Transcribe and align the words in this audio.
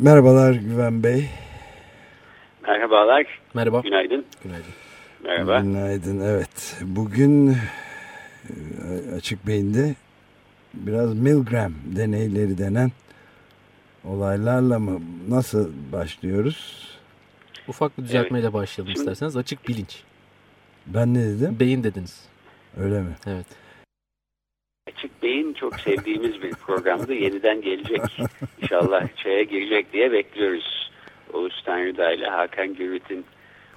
Merhabalar 0.00 0.52
Güven 0.54 1.02
Bey. 1.02 1.28
Merhabalar. 2.66 3.40
Merhaba. 3.54 3.80
Günaydın. 3.80 4.24
Günaydın. 4.42 4.72
Merhaba. 5.24 5.60
Günaydın. 5.60 6.20
Evet. 6.20 6.78
Bugün 6.82 7.48
e, 7.50 7.56
Açık 9.16 9.46
Beyin'de 9.46 9.94
biraz 10.74 11.14
Milgram 11.18 11.72
deneyleri 11.96 12.58
denen 12.58 12.92
olaylarla 14.04 14.78
mı 14.78 15.00
nasıl 15.28 15.70
başlıyoruz? 15.92 16.88
Ufak 17.68 17.98
bir 17.98 18.02
düzeltmeyle 18.02 18.44
Evet. 18.46 18.54
başlayalım 18.54 18.94
isterseniz. 18.94 19.36
Açık 19.36 19.68
bilinç. 19.68 20.02
Ben 20.86 21.14
ne 21.14 21.24
dedim? 21.24 21.56
Beyin 21.60 21.84
dediniz. 21.84 22.24
Öyle 22.76 23.00
mi? 23.00 23.10
Evet. 23.26 23.46
Açık 24.88 25.22
Beyin 25.22 25.39
çok 25.60 25.80
sevdiğimiz 25.80 26.42
bir 26.42 26.50
programdı. 26.50 27.14
Yeniden 27.14 27.62
gelecek. 27.62 28.00
İnşallah 28.62 29.08
çaya 29.16 29.42
girecek 29.42 29.92
diye 29.92 30.12
bekliyoruz. 30.12 30.90
Oğuz 31.32 31.62
Tanrıdağ 31.66 32.12
ile 32.12 32.26
Hakan 32.26 32.74
Gürüt'ün 32.74 33.24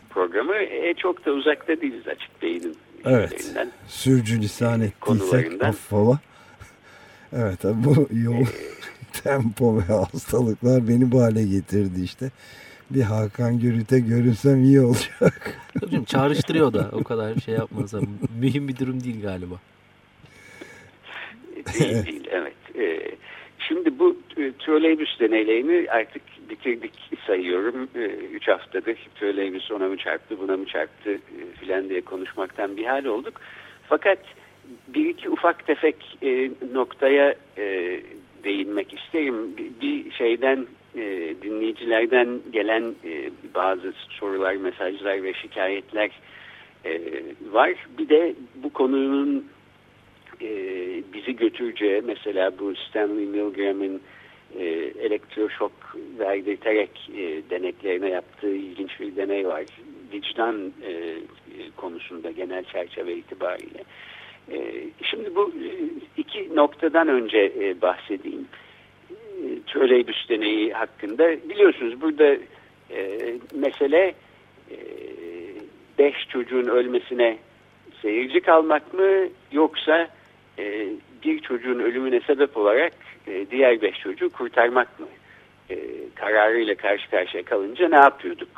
programı. 0.09 0.56
E, 0.56 0.94
çok 0.94 1.25
da 1.25 1.31
uzakta 1.31 1.81
değiliz 1.81 2.08
Açık 2.08 2.42
Beyin'in 2.42 2.78
Evet. 3.06 3.53
Sürcü 3.88 4.42
lisan 4.42 4.81
ettiysek 4.81 5.64
affola. 5.64 6.20
Evet 7.34 7.59
bu 7.64 8.08
yol 8.12 8.45
tempo 9.23 9.78
ve 9.78 9.81
hastalıklar 9.81 10.88
beni 10.88 11.12
bu 11.12 11.22
hale 11.22 11.44
getirdi 11.44 12.03
işte. 12.03 12.31
Bir 12.90 13.02
Hakan 13.02 13.59
Gürüt'e 13.59 14.00
görünsem 14.00 14.64
iyi 14.64 14.81
olacak. 14.81 15.58
Canım, 15.92 16.03
çağrıştırıyor 16.03 16.73
da 16.73 16.90
o 16.92 17.03
kadar 17.03 17.36
şey 17.36 17.53
yapmanıza. 17.53 18.00
Mühim 18.40 18.68
bir 18.68 18.78
durum 18.78 19.03
değil 19.03 19.22
galiba. 19.22 19.56
Değil 21.80 22.06
değil 22.06 22.28
evet. 22.31 22.53
E, 22.75 23.16
şimdi 23.59 24.00
bu 24.00 24.17
e, 24.38 24.52
trolleybüs 24.59 25.19
deneylerini 25.19 25.92
artık 25.92 26.22
bitirdik 26.50 26.94
sayıyorum. 27.28 27.89
E, 27.95 28.06
üç 28.33 28.47
haftadır 28.47 28.97
trolleybüs 29.19 29.72
ona 29.72 29.88
mı 29.88 29.97
çarptı 29.97 30.39
buna 30.39 30.58
mı 30.58 30.66
çarptı 30.66 31.11
e, 31.11 31.19
filan 31.59 31.89
diye 31.89 32.02
konuşmaktan 32.02 32.78
bir 32.78 32.86
hal 32.86 33.06
olduk. 33.06 33.41
Fakat 33.89 34.19
bir 34.88 35.06
iki 35.06 35.30
ufak 35.30 35.67
tefek 35.67 36.17
e, 36.23 36.52
noktaya 36.73 37.36
e, 37.58 38.00
değinmek 38.44 38.94
isterim. 38.94 39.58
Bir, 39.58 39.72
bir 39.81 40.11
şeyden 40.11 40.67
e, 40.95 41.36
dinleyicilerden 41.41 42.39
gelen 42.52 42.84
e, 43.06 43.30
bazı 43.56 43.94
sorular, 44.09 44.56
mesajlar 44.56 45.23
ve 45.23 45.34
şikayetler 45.34 46.11
e, 46.86 47.02
var. 47.52 47.73
Bir 47.97 48.09
de 48.09 48.36
bu 48.56 48.73
konunun 48.73 49.45
e, 50.42 50.50
bizi 51.13 51.35
götüreceği 51.35 52.02
mesela 52.02 52.59
bu 52.59 52.75
Stanley 52.75 53.25
Milgram'ın 53.25 54.02
e, 54.59 54.66
elektroşok 55.00 55.72
verdirterek 56.19 57.09
e, 57.18 57.50
deneklerine 57.50 58.09
yaptığı 58.09 58.56
ilginç 58.56 59.00
bir 59.00 59.16
deney 59.16 59.47
var. 59.47 59.63
Vicdan 60.13 60.74
e, 60.88 61.16
konusunda 61.75 62.31
genel 62.31 62.63
çerçeve 62.63 63.13
itibariyle. 63.13 63.84
E, 64.52 64.84
şimdi 65.03 65.35
bu 65.35 65.50
e, 65.50 65.69
iki 66.18 66.56
noktadan 66.56 67.08
önce 67.08 67.53
e, 67.59 67.81
bahsedeyim. 67.81 68.47
E, 69.12 69.46
Trolleybüs 69.68 70.29
deneyi 70.29 70.74
hakkında. 70.74 71.50
Biliyorsunuz 71.50 72.02
burada 72.02 72.38
e, 72.91 73.19
mesele 73.56 74.13
e, 74.72 74.78
beş 76.00 76.16
çocuğun 76.29 76.68
ölmesine 76.68 77.38
seyirci 78.02 78.41
kalmak 78.41 78.94
mı 78.94 79.28
yoksa 79.52 80.09
e, 80.59 80.88
bir 81.24 81.40
çocuğun 81.40 81.80
ölümüne 81.80 82.19
sebep 82.19 82.58
olarak 82.58 82.94
e, 83.28 83.46
diğer 83.52 83.81
beş 83.81 84.00
çocuğu 84.00 84.30
kurtarmak 84.30 85.00
mı? 85.00 85.08
E, 85.69 85.78
kararıyla 86.16 86.75
karşı 86.75 87.09
karşıya 87.09 87.44
kalınca 87.44 87.90
ne 87.90 87.96
yapıyorduk? 87.96 88.50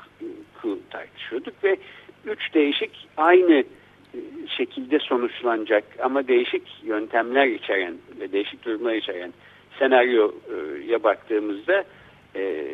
Tartışıyorduk 0.90 1.64
ve 1.64 1.78
üç 2.26 2.54
değişik 2.54 3.08
aynı 3.18 3.54
e, 3.54 4.20
şekilde 4.58 5.00
sonuçlanacak 5.00 5.84
ama 6.00 6.28
değişik 6.28 6.84
yöntemler 6.84 7.48
içeren 7.48 7.94
ve 8.20 8.32
değişik 8.32 8.66
durumlar 8.66 8.94
içeren 8.94 9.34
senaryoya 9.80 11.04
baktığımızda 11.04 11.84
e, 12.36 12.66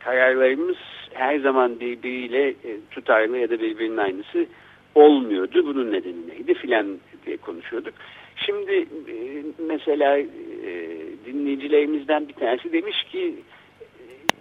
kararlarımız 0.00 0.76
her 1.14 1.38
zaman 1.38 1.80
birbiriyle 1.80 2.48
e, 2.48 2.54
tutarlı 2.90 3.38
ya 3.38 3.50
da 3.50 3.60
birbirinin 3.60 3.96
aynısı 3.96 4.46
olmuyordu. 4.94 5.66
Bunun 5.66 5.92
nedeni 5.92 6.28
neydi 6.28 6.54
filan 6.54 6.98
diye 7.26 7.36
konuşuyorduk. 7.36 7.94
Şimdi 8.36 8.72
e, 9.08 9.16
mesela 9.58 10.18
e, 10.18 10.26
dinleyicilerimizden 11.26 12.28
bir 12.28 12.32
tanesi 12.32 12.72
demiş 12.72 13.04
ki 13.12 13.34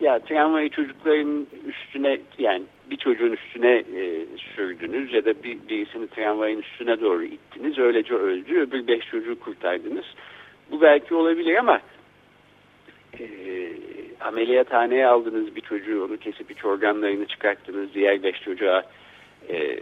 e, 0.02 0.06
ya 0.06 0.20
tramvayı 0.20 0.70
çocukların 0.70 1.48
üstüne 1.68 2.18
yani 2.38 2.64
bir 2.92 2.98
çocuğun 2.98 3.32
üstüne 3.32 3.84
e, 3.96 4.26
sürdünüz 4.56 5.14
ya 5.14 5.26
da 5.26 5.44
bir, 5.44 5.58
birisini 5.70 6.08
tramvayın 6.08 6.60
üstüne 6.60 7.02
doğru 7.02 7.24
ittiniz. 7.24 7.80
Öylece 7.80 8.14
öldü. 8.14 8.60
Öbür 8.60 8.88
beş 8.88 9.08
çocuğu 9.08 9.40
kurtardınız. 9.40 10.06
Bu 10.72 10.82
belki 10.82 11.16
olabilir 11.16 11.56
ama 11.56 11.82
e, 13.20 13.24
ameliyathaneye 14.22 15.08
aldınız 15.08 15.56
bir 15.56 15.62
çocuğu 15.62 16.06
onu 16.06 16.18
kesip 16.18 16.52
iç 16.52 16.66
organlarını 16.66 17.26
çıkarttınız. 17.26 17.94
Diğer 17.94 18.24
beş 18.24 18.42
çocuğa 18.42 18.84
e, 19.50 19.80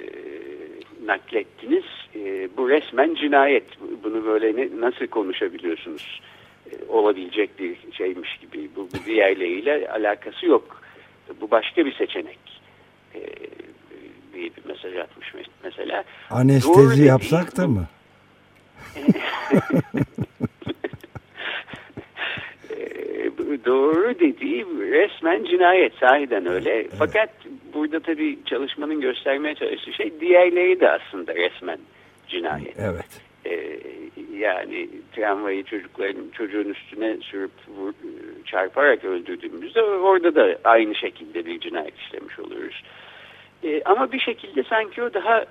naklettiniz. 1.09 1.83
E, 2.15 2.49
bu 2.57 2.69
resmen 2.69 3.15
cinayet. 3.15 3.63
Bunu 4.03 4.25
böyle 4.25 4.55
ne, 4.55 4.81
nasıl 4.81 5.07
konuşabiliyorsunuz? 5.07 6.21
E, 6.71 6.71
olabilecek 6.89 7.59
bir 7.59 7.75
şeymiş 7.97 8.37
gibi. 8.37 8.69
Bu, 8.75 8.81
bu 8.93 9.05
diğerleriyle 9.05 9.89
alakası 9.91 10.45
yok. 10.45 10.81
Bu 11.41 11.51
başka 11.51 11.85
bir 11.85 11.93
seçenek. 11.93 12.39
E, 13.15 13.19
diye 14.33 14.49
bir 14.57 14.65
mesaj 14.67 14.95
atmış 14.97 15.27
mes- 15.27 15.49
mesela. 15.63 16.03
Doğru 16.31 16.39
Anestezi 16.39 16.89
dediği- 16.91 17.07
yapsak 17.07 17.57
da 17.57 17.67
mı? 17.67 17.87
Ee, 22.69 23.31
doğru 23.65 24.19
dediği 24.19 24.65
resmen 24.65 25.43
cinayet 25.43 25.93
sahiden 25.93 26.45
öyle. 26.45 26.87
Fakat 26.99 27.29
burada 27.73 27.99
tabii 27.99 28.39
çalışmanın 28.45 29.01
göstermeye 29.01 29.55
çalıştığı 29.55 29.93
şey 29.93 30.19
diğerleri 30.19 30.79
de 30.79 30.89
aslında 30.91 31.35
resmen 31.35 31.79
cinayet. 32.27 32.79
Evet. 32.79 33.21
Ee, 33.45 33.79
yani 34.37 34.89
tramvayı 35.15 35.63
çocukların 35.63 36.29
çocuğun 36.33 36.69
üstüne 36.69 37.17
sürüp 37.17 37.51
vur, 37.67 37.93
çarparak 38.45 39.05
öldürdüğümüzde 39.05 39.81
orada 39.81 40.35
da 40.35 40.57
aynı 40.63 40.95
şekilde 40.95 41.45
bir 41.45 41.59
cinayet 41.59 41.97
işlemiş 41.97 42.39
oluyoruz. 42.39 42.83
Ee, 43.63 43.81
ama 43.85 44.11
bir 44.11 44.19
şekilde 44.19 44.63
sanki 44.63 45.03
o 45.03 45.13
daha 45.13 45.45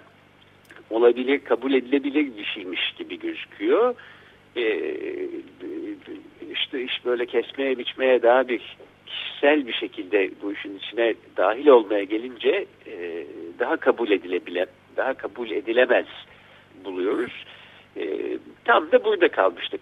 olabilir, 0.91 1.41
kabul 1.44 1.73
edilebilir 1.73 2.37
bir 2.37 2.44
şeymiş 2.44 2.94
gibi 2.99 3.19
gözüküyor. 3.19 3.94
Ee, 4.56 4.94
işte 6.53 6.82
iş 6.82 7.05
böyle 7.05 7.26
kesmeye 7.26 7.79
biçmeye 7.79 8.23
daha 8.23 8.49
bir 8.49 8.76
kişisel 9.09 9.67
bir 9.67 9.73
şekilde 9.73 10.31
bu 10.43 10.53
işin 10.53 10.79
içine 10.79 11.15
dahil 11.37 11.67
olmaya 11.67 12.05
gelince 12.05 12.67
e, 12.87 13.27
daha 13.59 13.77
kabul 13.77 14.11
edilebile 14.11 14.67
daha 14.97 15.15
kabul 15.15 15.51
edilemez 15.51 16.07
buluyoruz. 16.85 17.45
E, 17.97 18.05
tam 18.65 18.93
da 18.93 19.05
burada 19.05 19.29
kalmıştık. 19.29 19.81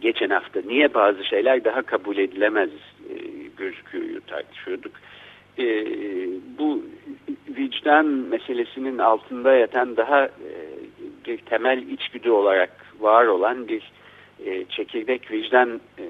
Geçen 0.00 0.30
hafta 0.30 0.60
niye 0.66 0.94
bazı 0.94 1.24
şeyler 1.24 1.64
daha 1.64 1.82
kabul 1.82 2.18
edilemez 2.18 2.70
e, 3.10 3.14
gözüküyor 3.56 4.20
tartışıyorduk. 4.26 4.92
E, 5.58 5.86
bu 6.58 6.84
vicdan 7.48 8.06
meselesinin 8.06 8.98
altında 8.98 9.52
yatan 9.52 9.96
daha 9.96 10.24
e, 10.24 10.52
bir 11.26 11.38
temel 11.38 11.82
içgüdü 11.82 12.30
olarak 12.30 12.70
var 13.00 13.26
olan 13.26 13.68
bir 13.68 13.82
e, 14.46 14.64
çekirdek 14.64 15.30
vicdan 15.30 15.80
e, 15.98 16.04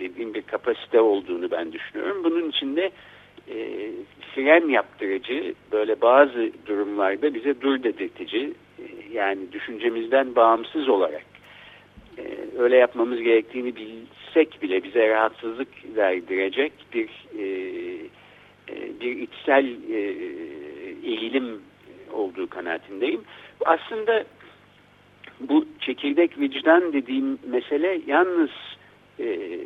dediğim 0.00 0.34
bir 0.34 0.42
kapasite 0.42 1.00
olduğunu 1.00 1.50
ben 1.50 1.72
düşünüyorum. 1.72 2.24
Bunun 2.24 2.50
içinde 2.50 2.90
e, 3.50 3.90
fren 4.34 4.68
yaptırıcı 4.68 5.54
böyle 5.72 6.00
bazı 6.00 6.50
durumlarda 6.66 7.34
bize 7.34 7.60
dur 7.60 7.82
dedirtici 7.82 8.52
e, 8.78 8.84
yani 9.12 9.52
düşüncemizden 9.52 10.36
bağımsız 10.36 10.88
olarak 10.88 11.24
e, 12.18 12.22
öyle 12.58 12.76
yapmamız 12.76 13.20
gerektiğini 13.22 13.76
bilsek 13.76 14.62
bile 14.62 14.84
bize 14.84 15.08
rahatsızlık 15.08 15.68
verdirecek 15.96 16.72
bir 16.92 17.08
e, 17.38 17.44
e, 18.68 19.00
bir 19.00 19.16
içsel 19.16 19.66
e, 19.90 19.98
eğilim 21.04 21.62
olduğu 22.12 22.46
kanaatindeyim. 22.46 23.20
Aslında 23.64 24.24
bu 25.40 25.64
çekirdek 25.80 26.38
vicdan 26.38 26.92
dediğim 26.92 27.38
mesele 27.46 28.00
yalnız 28.06 28.50
e, 29.20 29.58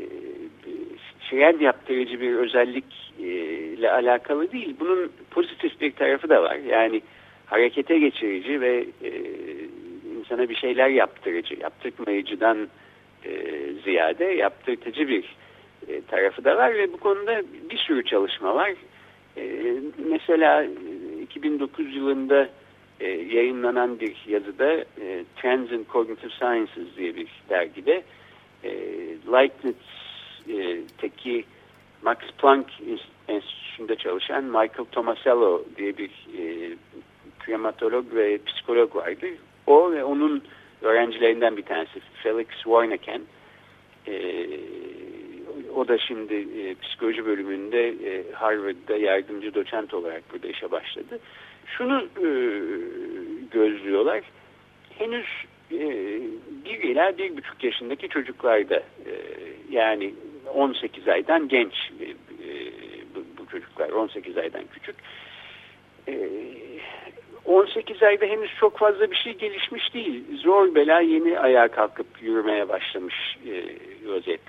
şeyer 1.30 1.54
yaptırıcı 1.54 2.20
bir 2.20 2.34
özellikle 2.34 3.90
alakalı 3.90 4.52
değil. 4.52 4.76
Bunun 4.80 5.12
pozitif 5.30 5.80
bir 5.80 5.92
tarafı 5.92 6.28
da 6.28 6.42
var. 6.42 6.56
Yani 6.56 7.02
harekete 7.46 7.98
geçirici 7.98 8.60
ve 8.60 8.86
e, 9.04 9.10
insana 10.18 10.48
bir 10.48 10.54
şeyler 10.54 10.88
yaptırıcı, 10.88 11.54
yaptırmayıcıdan 11.60 12.68
e, 13.24 13.30
ziyade 13.84 14.24
yaptırtıcı 14.24 15.08
bir 15.08 15.36
e, 15.88 16.00
tarafı 16.00 16.44
da 16.44 16.56
var 16.56 16.74
ve 16.74 16.92
bu 16.92 16.96
konuda 16.96 17.42
bir 17.70 17.76
sürü 17.78 18.04
çalışma 18.04 18.54
var. 18.54 18.72
E, 19.36 19.74
mesela 20.08 20.66
2009 21.22 21.96
yılında 21.96 22.48
e, 23.00 23.08
yayınlanan 23.08 24.00
bir 24.00 24.24
yazıda 24.28 24.74
e, 24.74 25.24
Trends 25.36 25.72
in 25.72 25.86
Cognitive 25.92 26.30
Sciences 26.30 26.96
diye 26.96 27.16
bir 27.16 27.28
dergide 27.48 28.02
e, 28.64 28.70
Leibniz'teki 29.32 31.38
e, 31.38 31.44
Max 32.02 32.18
Planck 32.38 32.70
Enstitüsü'nde 33.28 33.96
çalışan 33.96 34.44
Michael 34.44 34.84
Tomasello 34.92 35.64
diye 35.76 35.96
bir 35.96 36.10
e, 36.38 36.70
krematolog 37.38 38.14
ve 38.14 38.38
psikolog 38.46 38.96
vardı. 38.96 39.26
O 39.66 39.92
ve 39.92 40.04
onun 40.04 40.42
öğrencilerinden 40.82 41.56
bir 41.56 41.62
tanesi 41.62 42.00
Felix 42.22 42.48
Warneken. 42.48 43.22
E, 44.06 44.46
o 45.74 45.88
da 45.88 45.98
şimdi 45.98 46.34
e, 46.34 46.74
psikoloji 46.74 47.26
bölümünde 47.26 47.88
e, 47.88 48.32
Harvard'da 48.32 48.96
yardımcı 48.96 49.54
doçent 49.54 49.94
olarak 49.94 50.22
burada 50.32 50.48
işe 50.48 50.70
başladı. 50.70 51.18
Şunu 51.66 52.02
e, 52.02 52.28
gözlüyorlar. 53.50 54.20
Henüz 54.98 55.26
e, 55.72 55.80
bir 56.64 56.82
ila 56.82 57.18
bir 57.18 57.36
buçuk 57.36 57.64
yaşındaki 57.64 58.08
çocuklarda 58.08 58.76
e, 58.76 59.12
yani 59.70 60.14
18 60.54 61.08
aydan 61.08 61.48
genç 61.48 61.74
e, 62.00 62.06
bu, 63.14 63.24
bu 63.38 63.46
çocuklar 63.46 63.90
18 63.90 64.38
aydan 64.38 64.62
küçük. 64.72 64.96
E, 66.08 66.28
18 67.44 68.02
ayda 68.02 68.26
henüz 68.26 68.50
çok 68.60 68.78
fazla 68.78 69.10
bir 69.10 69.16
şey 69.16 69.32
gelişmiş 69.32 69.94
değil. 69.94 70.24
Zor 70.42 70.74
bela 70.74 71.00
yeni 71.00 71.38
ayağa 71.38 71.68
kalkıp 71.68 72.06
yürümeye 72.22 72.68
başlamış 72.68 73.38
e, 73.46 73.64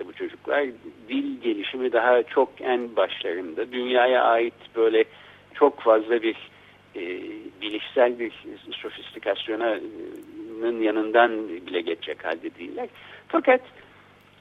bu 0.05 0.13
çocuklar. 0.13 0.65
Dil 1.09 1.41
gelişimi 1.41 1.91
daha 1.91 2.23
çok 2.23 2.49
en 2.61 2.95
başlarında. 2.95 3.71
Dünyaya 3.71 4.23
ait 4.23 4.53
böyle 4.75 5.03
çok 5.53 5.79
fazla 5.79 6.21
bir 6.21 6.35
e, 6.95 7.01
bilişsel 7.61 8.19
bir 8.19 8.33
sofistikasyonun 8.71 10.81
yanından 10.81 11.49
bile 11.49 11.81
geçecek 11.81 12.25
halde 12.25 12.55
değiller. 12.55 12.89
Fakat 13.27 13.61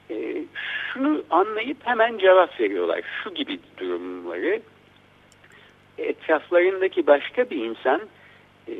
e, 0.09 0.43
şunu 0.93 1.23
anlayıp 1.29 1.77
hemen 1.83 2.17
cevap 2.17 2.59
veriyorlar. 2.59 3.01
Şu 3.23 3.33
gibi 3.33 3.59
durumları 3.77 4.61
etraflarındaki 5.97 7.07
başka 7.07 7.49
bir 7.49 7.65
insan 7.65 8.01
e, 8.67 8.75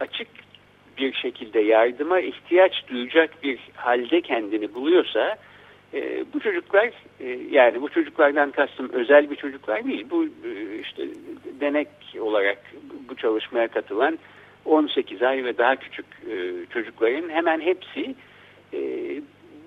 açık 0.00 0.28
bir 0.98 1.12
şekilde 1.12 1.60
yardıma 1.60 2.20
ihtiyaç 2.20 2.88
duyacak 2.88 3.42
bir 3.42 3.58
halde 3.74 4.20
kendini 4.20 4.74
buluyorsa 4.74 5.36
e, 5.94 6.24
bu 6.34 6.40
çocuklar 6.40 6.90
e, 7.20 7.38
yani 7.50 7.82
bu 7.82 7.88
çocuklardan 7.88 8.50
kastım 8.50 8.90
özel 8.92 9.30
bir 9.30 9.36
çocuklar 9.36 9.84
değil. 9.84 10.06
Bu 10.10 10.24
e, 10.24 10.78
işte 10.80 11.02
denek 11.60 11.88
olarak 12.20 12.58
bu 13.08 13.14
çalışmaya 13.16 13.68
katılan 13.68 14.18
18 14.64 15.22
ay 15.22 15.44
ve 15.44 15.58
daha 15.58 15.76
küçük 15.76 16.06
e, 16.30 16.66
çocukların 16.72 17.28
hemen 17.28 17.60
hepsi 17.60 18.14
e, 18.74 18.80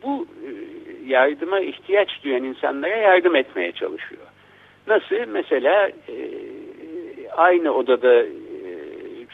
bu 0.04 0.28
e, 0.46 0.50
yardıma 1.08 1.60
ihtiyaç 1.60 2.24
duyan 2.24 2.44
insanlara 2.44 2.96
yardım 2.96 3.36
etmeye 3.36 3.72
çalışıyor. 3.72 4.22
Nasıl? 4.88 5.32
Mesela 5.32 5.88
e, 5.88 6.16
aynı 7.36 7.74
odada 7.74 8.24
e, 8.24 8.30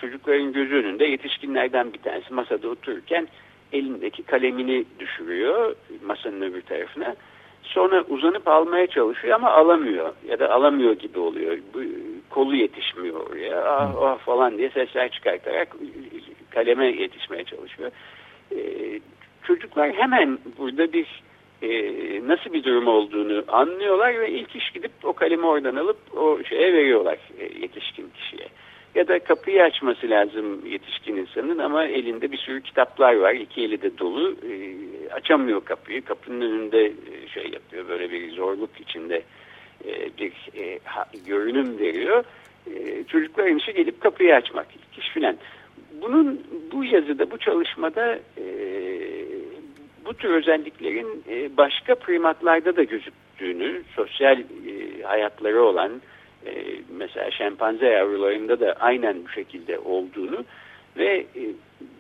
çocukların 0.02 0.54
gözü 0.54 0.76
önünde 0.76 1.06
yetişkinlerden 1.06 1.94
bir 1.94 2.00
tanesi 2.00 2.34
masada 2.34 2.70
otururken 2.70 3.28
elindeki 3.76 4.24
kalemini 4.24 4.86
düşürüyor 5.00 5.76
masanın 6.06 6.42
öbür 6.42 6.62
tarafına. 6.62 7.16
Sonra 7.64 8.04
uzanıp 8.10 8.48
almaya 8.48 8.88
çalışıyor 8.88 9.36
ama 9.36 9.52
alamıyor 9.52 10.14
ya 10.28 10.40
da 10.40 10.52
alamıyor 10.52 10.94
gibi 10.94 11.20
oluyor. 11.20 11.58
Bu, 11.74 11.80
kolu 12.30 12.56
yetişmiyor 12.56 13.30
oraya 13.30 13.66
ah, 13.66 13.96
ah 14.02 14.18
falan 14.18 14.58
diye 14.58 14.70
sesler 14.70 15.12
çıkartarak 15.12 15.76
kaleme 16.50 16.86
yetişmeye 16.86 17.44
çalışıyor. 17.44 17.92
Ee, 18.52 19.00
çocuklar 19.44 19.94
hemen 19.94 20.40
burada 20.58 20.94
bir 20.94 21.24
e, 21.62 21.70
nasıl 22.28 22.54
bir 22.54 22.64
durum 22.64 22.88
olduğunu 22.88 23.44
anlıyorlar 23.48 24.20
ve 24.20 24.32
ilk 24.32 24.56
iş 24.56 24.72
gidip 24.72 24.92
o 25.04 25.14
kalemi 25.14 25.46
oradan 25.46 25.76
alıp 25.76 26.18
o 26.18 26.44
şeye 26.44 26.74
veriyorlar 26.74 27.18
e, 27.40 27.44
yetişkin 27.44 28.10
kişiye 28.10 28.48
ya 28.96 29.08
da 29.08 29.20
kapıyı 29.20 29.64
açması 29.64 30.10
lazım 30.10 30.66
yetişkin 30.66 31.16
insanın 31.16 31.58
ama 31.58 31.86
elinde 31.86 32.32
bir 32.32 32.38
sürü 32.38 32.62
kitaplar 32.62 33.16
var. 33.16 33.34
iki 33.34 33.62
eli 33.62 33.82
de 33.82 33.98
dolu. 33.98 34.32
E, 34.32 34.76
açamıyor 35.14 35.66
kapıyı. 35.66 36.06
Kapının 36.06 36.42
önünde 36.42 36.86
e, 36.86 37.28
şey 37.34 37.50
yapıyor. 37.52 37.88
Böyle 37.88 38.12
bir 38.12 38.32
zorluk 38.32 38.70
içinde 38.80 39.22
e, 39.86 40.10
bir 40.20 40.34
e, 40.58 40.80
görünüm 41.26 41.80
veriyor. 41.80 42.24
E, 42.76 43.04
çocukların 43.04 43.58
işi 43.58 43.74
gelip 43.74 44.02
kapıyı 44.02 44.36
açmak. 44.36 44.68
İlk 44.76 45.04
iş 45.04 45.10
filan. 45.10 45.38
Bunun 46.02 46.42
bu 46.72 46.84
yazıda, 46.84 47.32
bu 47.32 47.38
çalışmada 47.38 48.20
bu 50.06 50.14
tür 50.14 50.30
özelliklerin 50.30 51.24
başka 51.58 51.96
primatlarda 51.96 52.76
da 52.76 52.84
gözüktüğünü, 52.84 53.82
sosyal 53.96 54.44
hayatları 55.04 55.64
olan 55.64 55.92
e, 56.46 56.52
mesela 56.98 57.32
şempanze 57.32 57.86
yavrularında 57.86 58.60
da 58.60 58.76
aynen 58.80 59.26
bu 59.26 59.30
şekilde 59.30 59.80
olduğunu 59.80 60.46
ve 60.98 61.18
e, 61.18 61.44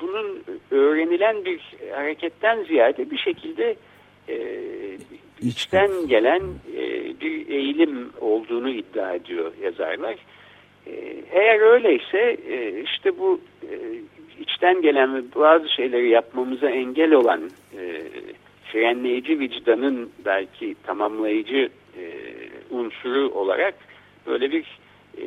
bunun 0.02 0.44
öğrenilen 0.72 1.46
bir 1.46 1.62
hareketten 1.96 2.64
ziyade 2.64 3.12
bir 3.12 3.18
şekilde 3.18 3.75
e, 4.30 4.38
içten 5.42 6.08
gelen 6.08 6.42
e, 6.78 6.82
bir 7.22 7.50
eğilim 7.50 8.10
olduğunu 8.22 8.70
iddia 8.70 9.14
ediyor 9.14 9.52
yazarlar. 9.64 10.16
E, 10.88 10.92
eğer 11.32 11.60
öyleyse 11.60 12.38
e, 12.50 12.82
işte 12.82 13.20
bu 13.20 13.40
e, 13.64 13.75
içten 14.40 14.82
gelen 14.82 15.16
ve 15.16 15.22
bazı 15.36 15.70
şeyleri 15.70 16.10
yapmamıza 16.10 16.70
engel 16.70 17.14
olan 17.14 17.42
e, 17.78 18.02
frenleyici 18.72 19.40
vicdanın 19.40 20.10
belki 20.25 20.75
tamamlayıcı 20.84 21.70
e, 21.98 22.04
unsuru 22.72 23.30
olarak 23.30 23.75
böyle 24.27 24.51
bir 24.51 24.79
e, 25.17 25.24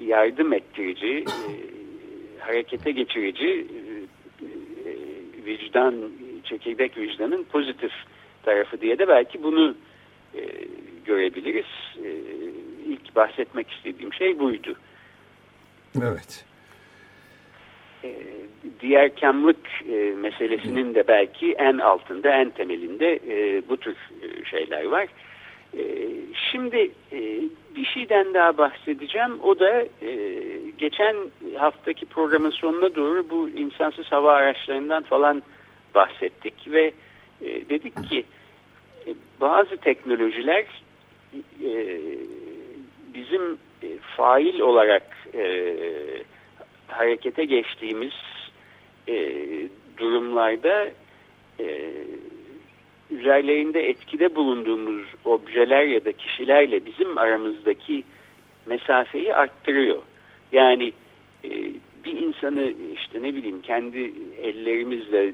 yardım 0.00 0.52
ettirici, 0.52 1.24
e, 1.26 1.50
harekete 2.38 2.90
geçirici 2.90 3.66
e, 4.40 4.90
vicdan, 5.46 5.94
çekirdek 6.44 6.96
vicdanın 6.96 7.44
pozitif 7.44 7.92
tarafı 8.42 8.80
diye 8.80 8.98
de 8.98 9.08
belki 9.08 9.42
bunu 9.42 9.74
e, 10.34 10.40
görebiliriz. 11.04 11.66
E, 12.04 12.10
ilk 12.86 13.16
bahsetmek 13.16 13.70
istediğim 13.70 14.12
şey 14.12 14.38
buydu. 14.38 14.76
Evet. 16.02 16.44
E, 18.04 18.10
diğer 18.80 19.16
kamlık 19.16 19.66
e, 19.88 20.14
meselesinin 20.16 20.94
de 20.94 21.08
belki 21.08 21.52
en 21.52 21.78
altında, 21.78 22.28
en 22.28 22.50
temelinde 22.50 23.20
e, 23.28 23.62
bu 23.68 23.76
tür 23.76 23.96
şeyler 24.50 24.84
var. 24.84 25.08
Şimdi 26.50 26.90
e, 27.12 27.40
bir 27.76 27.84
şeyden 27.84 28.34
daha 28.34 28.58
bahsedeceğim. 28.58 29.40
O 29.42 29.58
da 29.58 29.80
e, 30.02 30.18
geçen 30.78 31.16
haftaki 31.58 32.06
programın 32.06 32.50
sonuna 32.50 32.94
doğru 32.94 33.30
bu 33.30 33.48
insansız 33.48 34.06
hava 34.06 34.32
araçlarından 34.32 35.02
falan 35.02 35.42
bahsettik 35.94 36.54
ve 36.66 36.92
e, 37.40 37.68
dedik 37.68 38.10
ki 38.10 38.24
bazı 39.40 39.76
teknolojiler 39.76 40.64
bizim 43.14 43.58
fail 44.16 44.60
olarak 44.60 45.02
harekete 46.88 47.44
geçtiğimiz 47.44 48.12
durumlarda 49.98 50.88
üzerlerinde 53.10 53.88
etkide 53.88 54.34
bulunduğumuz 54.34 55.06
objeler 55.24 55.84
ya 55.84 56.04
da 56.04 56.12
kişilerle 56.12 56.86
bizim 56.86 57.18
aramızdaki 57.18 58.04
mesafeyi 58.66 59.34
arttırıyor. 59.34 60.02
Yani 60.52 60.92
e, 61.44 61.50
bir 62.04 62.12
insanı 62.12 62.72
işte 62.94 63.22
ne 63.22 63.34
bileyim 63.34 63.62
kendi 63.62 64.12
ellerimizle 64.42 65.26
e, 65.26 65.32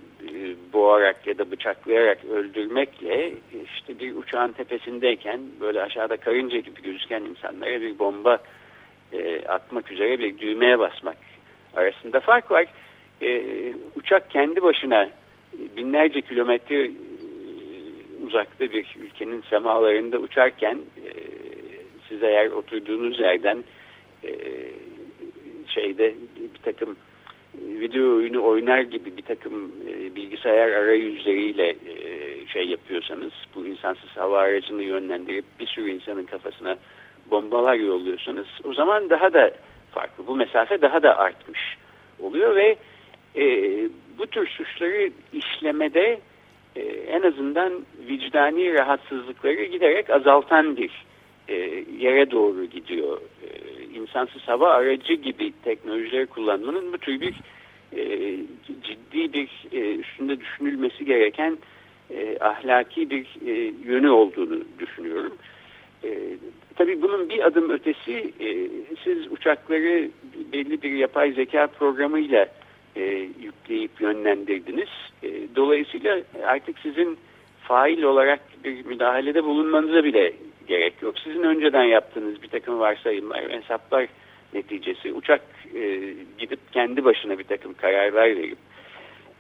boğarak 0.73 1.26
ya 1.26 1.38
da 1.38 1.50
bıçaklayarak 1.50 2.25
öldürmekle 2.25 3.33
işte 3.76 3.99
bir 3.99 4.17
uçağın 4.17 4.52
tepesindeyken 4.52 5.41
böyle 5.61 5.83
aşağıda 5.83 6.17
karınca 6.17 6.59
gibi 6.59 6.83
gözüken 6.83 7.23
insanlara 7.23 7.81
bir 7.81 7.99
bomba 7.99 8.38
e, 9.12 9.47
atmak 9.47 9.93
üzere 9.93 10.19
bir 10.19 10.38
düğmeye 10.38 10.79
basmak 10.79 11.17
arasında 11.76 12.21
fark 12.21 12.50
var. 12.50 12.67
Uçak 13.97 14.31
kendi 14.31 14.62
başına 14.62 15.09
binlerce 15.76 16.21
kilometre 16.21 16.91
uzakta 18.26 18.73
bir 18.73 18.97
ülkenin 19.00 19.45
semalarında 19.50 20.19
uçarken 20.19 20.79
e, 21.07 21.11
siz 22.09 22.23
eğer 22.23 22.50
oturduğunuz 22.50 23.21
yerden 23.21 23.64
e, 24.25 24.33
şeyde 25.67 26.14
bir 26.55 26.62
takım 26.62 26.97
video 27.55 28.17
oyunu 28.17 28.45
oynar 28.45 28.81
gibi 28.81 29.17
bir 29.17 29.23
takım 29.23 29.73
e, 29.88 30.14
bilgisayar 30.14 30.71
arayüzleriyle 30.71 31.69
e, 31.69 32.47
şey 32.47 32.67
yapıyorsanız 32.67 33.33
bu 33.55 33.67
insansız 33.67 34.11
hava 34.11 34.38
aracını 34.38 34.83
yönlendirip 34.83 35.45
bir 35.61 35.67
sürü 35.67 35.91
insanın 35.91 36.25
kafasına 36.25 36.76
bombalar 37.31 37.75
yolluyorsanız 37.75 38.47
o 38.64 38.75
zaman 38.75 39.11
daha 39.11 39.33
da 39.33 39.50
farklı. 39.91 40.26
Bu 40.26 40.37
mesafe 40.37 40.83
daha 40.83 41.02
da 41.02 41.19
artmış 41.19 41.61
oluyor 42.21 42.57
ve 42.57 42.76
e, 43.37 43.45
bu 44.19 44.26
tür 44.26 44.47
suçları 44.47 45.11
işlemede 45.33 46.21
e, 46.76 46.81
en 46.83 47.23
azından 47.23 47.73
vicdani 48.09 48.75
rahatsızlıkları 48.75 49.64
giderek 49.64 50.11
azaltan 50.11 50.76
bir 50.76 50.91
e, 51.49 51.85
yere 51.99 52.31
doğru 52.31 52.64
gidiyor. 52.64 53.21
E, 53.43 53.49
insansız 53.99 54.43
hava 54.43 54.71
aracı 54.71 55.12
gibi 55.12 55.52
teknolojileri 55.64 56.26
kullanmanın 56.26 56.93
bu 56.93 56.99
tür 56.99 57.21
bir 57.21 57.35
e, 57.97 58.37
ciddi 58.83 59.33
bir 59.33 59.50
e, 59.73 59.95
üstünde 59.95 60.41
düşünülmesi 60.41 61.05
gereken 61.05 61.59
ahlaki 62.41 63.11
bir 63.11 63.26
yönü 63.85 64.11
olduğunu 64.11 64.61
düşünüyorum. 64.79 65.33
E, 66.05 66.37
tabii 66.76 67.02
bunun 67.02 67.29
bir 67.29 67.47
adım 67.47 67.71
ötesi 67.71 68.33
siz 69.05 69.33
uçakları 69.33 70.11
belli 70.52 70.83
bir 70.83 70.91
yapay 70.91 71.33
zeka 71.33 71.67
programıyla 71.67 72.49
e, 72.97 73.29
yükleyip 73.41 74.01
yönlendirdiniz. 74.01 74.89
E, 75.23 75.29
dolayısıyla 75.57 76.21
artık 76.45 76.79
sizin 76.79 77.19
fail 77.61 78.03
olarak 78.03 78.41
bir 78.65 78.85
müdahalede 78.85 79.45
bulunmanıza 79.45 80.05
bile 80.05 80.33
gerek 80.67 81.03
yok. 81.03 81.19
Sizin 81.19 81.43
önceden 81.43 81.85
yaptığınız 81.85 82.43
bir 82.43 82.49
takım 82.49 82.79
varsayımlar, 82.79 83.51
hesaplar 83.51 84.07
neticesi 84.55 85.13
uçak 85.13 85.43
e, 85.75 86.15
gidip 86.39 86.73
kendi 86.73 87.05
başına 87.05 87.39
bir 87.39 87.45
takım 87.45 87.75
kararlar 87.75 88.37
verip 88.37 88.59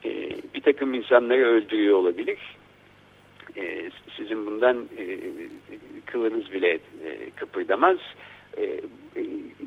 e, 0.04 0.10
bir 0.54 0.60
takım 0.60 0.94
insanları 0.94 1.46
öldürüyor 1.46 1.98
olabilir. 1.98 2.38
E, 3.56 3.90
sizin 4.16 4.46
bundan 4.46 4.88
e, 4.98 5.18
kılınız 6.06 6.52
bile 6.52 6.70
e, 7.04 7.30
kıpırdamaz. 7.36 7.96
E, 8.58 8.80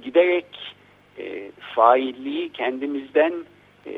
giderek 0.04 0.76
e, 1.20 1.52
failliği 1.76 2.50
kendimizden 2.50 3.34
e, 3.88 3.92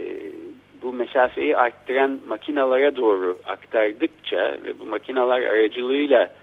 bu 0.82 0.94
mesafeyi 0.94 1.58
arttıran 1.58 2.20
makinalara 2.28 2.96
doğru 2.96 3.40
aktardıkça 3.46 4.58
ve 4.64 4.80
bu 4.80 4.86
makinalar 4.86 5.42
aracılığıyla 5.42 6.34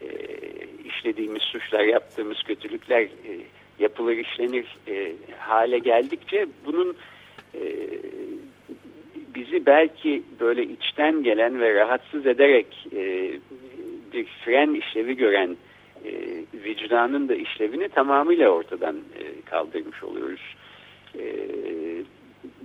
e, 0.00 0.08
işlediğimiz 0.84 1.42
suçlar, 1.42 1.80
yaptığımız 1.80 2.42
kötülükler 2.42 3.02
e, 3.02 3.32
yapılır, 3.78 4.16
işlenir 4.16 4.66
e, 4.88 5.12
hale 5.38 5.78
geldikçe 5.78 6.46
bunun 6.66 6.96
e, 7.54 7.60
bizi 9.34 9.66
belki 9.66 10.22
böyle 10.40 10.62
içten 10.62 11.22
gelen 11.22 11.60
ve 11.60 11.74
rahatsız 11.74 12.26
ederek 12.26 12.88
e, 12.92 13.32
bir 14.12 14.26
fren 14.44 14.74
işlevi 14.74 15.16
gören 15.16 15.56
e, 16.04 16.10
vicdanın 16.64 17.28
da 17.28 17.34
işlevini 17.34 17.88
tamamıyla 17.88 18.48
ortadan 18.48 18.96
e, 18.96 19.50
kaldırmış 19.50 20.02
oluyoruz. 20.02 20.56
E, 21.18 21.24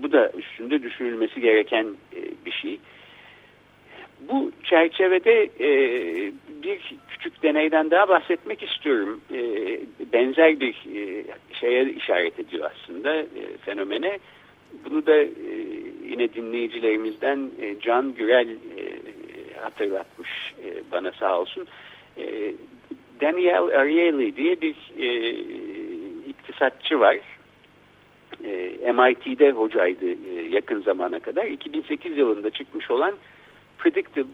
bu 0.06 0.12
da 0.12 0.32
üstünde 0.38 0.84
düşünülmesi 0.84 1.42
gereken 1.42 1.86
e, 2.16 2.46
bir 2.46 2.52
şey. 2.52 2.80
Bu 4.22 4.52
çerçevede 4.64 5.50
e, 5.60 5.70
bir 6.64 6.96
küçük 7.10 7.44
deneyden 7.44 7.92
daha 7.92 8.10
bahsetmek 8.10 8.64
istiyorum. 8.64 9.22
E, 9.34 9.40
benzer 10.14 10.60
bir 10.60 10.74
e, 10.96 11.24
şeye 11.54 11.86
işaret 11.90 12.40
ediyor 12.40 12.72
aslında 12.74 13.26
fenomene. 13.66 14.20
Bunu 14.86 15.06
da 15.06 15.16
yine 16.10 16.34
dinleyicilerimizden 16.34 17.50
Can 17.82 18.14
Gürel 18.14 18.48
hatırlatmış 19.62 20.30
bana 20.92 21.12
sağ 21.12 21.40
olsun. 21.40 21.68
Daniel 23.22 23.62
Ariely 23.62 24.36
diye 24.36 24.62
bir 24.62 24.76
iktisatçı 26.28 27.00
var. 27.00 27.18
E, 28.46 28.92
MIT'de 28.92 29.52
hocaydı 29.52 30.06
e, 30.06 30.42
yakın 30.50 30.82
zamana 30.82 31.20
kadar. 31.20 31.46
2008 31.46 32.18
yılında 32.18 32.50
çıkmış 32.50 32.92
olan 32.92 33.16
Predictable, 33.78 34.30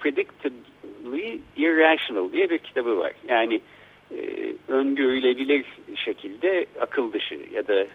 Predictably 0.00 1.40
Irrational 1.56 2.32
diye 2.32 2.50
bir 2.50 2.58
kitabı 2.58 2.98
var. 2.98 3.12
Yani 3.28 3.60
e, 4.10 4.18
öngörülebilir 4.68 5.64
şekilde 5.94 6.66
akıl 6.80 7.12
dışı 7.12 7.38
ya 7.52 7.68
da 7.68 7.86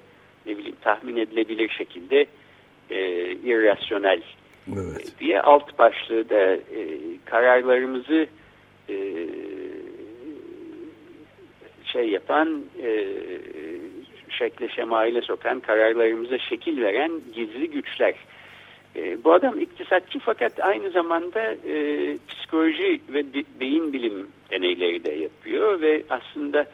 ne 0.45 0.57
bileyim 0.57 0.75
tahmin 0.81 1.17
edilebilir 1.17 1.69
şekilde 1.69 2.25
e, 2.89 3.31
irrasyonel 3.31 4.21
evet. 4.67 5.19
diye 5.19 5.41
alt 5.41 5.79
başlığı 5.79 6.29
da 6.29 6.53
e, 6.53 6.99
kararlarımızı 7.25 8.27
e, 8.89 8.95
şey 11.85 12.09
yapan 12.09 12.63
e, 12.83 12.89
şekle 14.33 14.69
şemaile 14.69 15.21
sokan 15.21 15.59
kararlarımıza 15.59 16.37
şekil 16.37 16.81
veren 16.81 17.11
gizli 17.35 17.69
güçler 17.69 18.15
e, 18.95 19.23
bu 19.23 19.33
adam 19.33 19.59
iktisatçı 19.59 20.19
fakat 20.19 20.59
aynı 20.59 20.89
zamanda 20.89 21.41
e, 21.67 22.17
psikoloji 22.27 23.01
ve 23.09 23.25
beyin 23.59 23.93
bilim 23.93 24.27
deneyleri 24.51 25.03
de 25.03 25.11
yapıyor 25.11 25.81
ve 25.81 26.03
aslında 26.09 26.65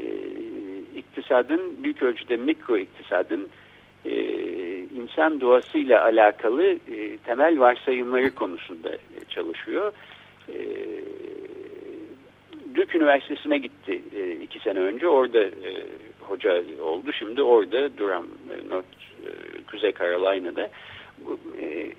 e, 0.00 0.04
iktisadın 0.96 1.76
büyük 1.82 2.02
ölçüde 2.02 2.36
mikro 2.36 2.76
iktisadın 2.76 3.48
e, 4.04 4.14
insan 4.78 5.40
doğasıyla 5.40 6.04
alakalı 6.04 6.64
e, 6.64 7.16
temel 7.26 7.60
varsayımları 7.60 8.34
konusunda 8.34 8.90
çalışıyor. 9.28 9.92
E, 10.48 10.54
Duke 12.74 12.98
Üniversitesi'ne 12.98 13.58
gitti 13.58 14.02
e, 14.16 14.32
iki 14.32 14.58
sene 14.58 14.78
önce. 14.78 15.08
Orada 15.08 15.40
e, 15.42 15.86
hoca 16.30 16.62
oldu. 16.82 17.12
Şimdi 17.18 17.42
orada 17.42 17.98
Durham, 17.98 18.26
e, 18.26 18.68
North, 18.68 18.86
e, 19.26 19.30
Kuzey 19.70 19.92
Carolina'da 19.92 20.70
e, 21.60 21.92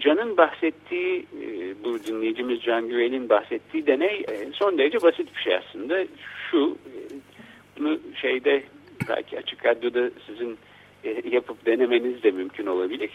Can'ın 0.00 0.36
bahsettiği, 0.36 1.26
bu 1.84 2.04
dinleyicimiz 2.04 2.62
Can 2.62 2.88
Gürel'in 2.88 3.28
bahsettiği 3.28 3.86
deney 3.86 4.24
son 4.52 4.78
derece 4.78 5.02
basit 5.02 5.36
bir 5.36 5.40
şey 5.40 5.56
aslında. 5.56 6.04
Şu, 6.50 6.76
bunu 7.78 7.98
şeyde 8.20 8.62
belki 9.08 9.38
açık 9.38 9.66
radyoda 9.66 10.10
sizin 10.26 10.58
yapıp 11.30 11.66
denemeniz 11.66 12.22
de 12.22 12.30
mümkün 12.30 12.66
olabilir. 12.66 13.10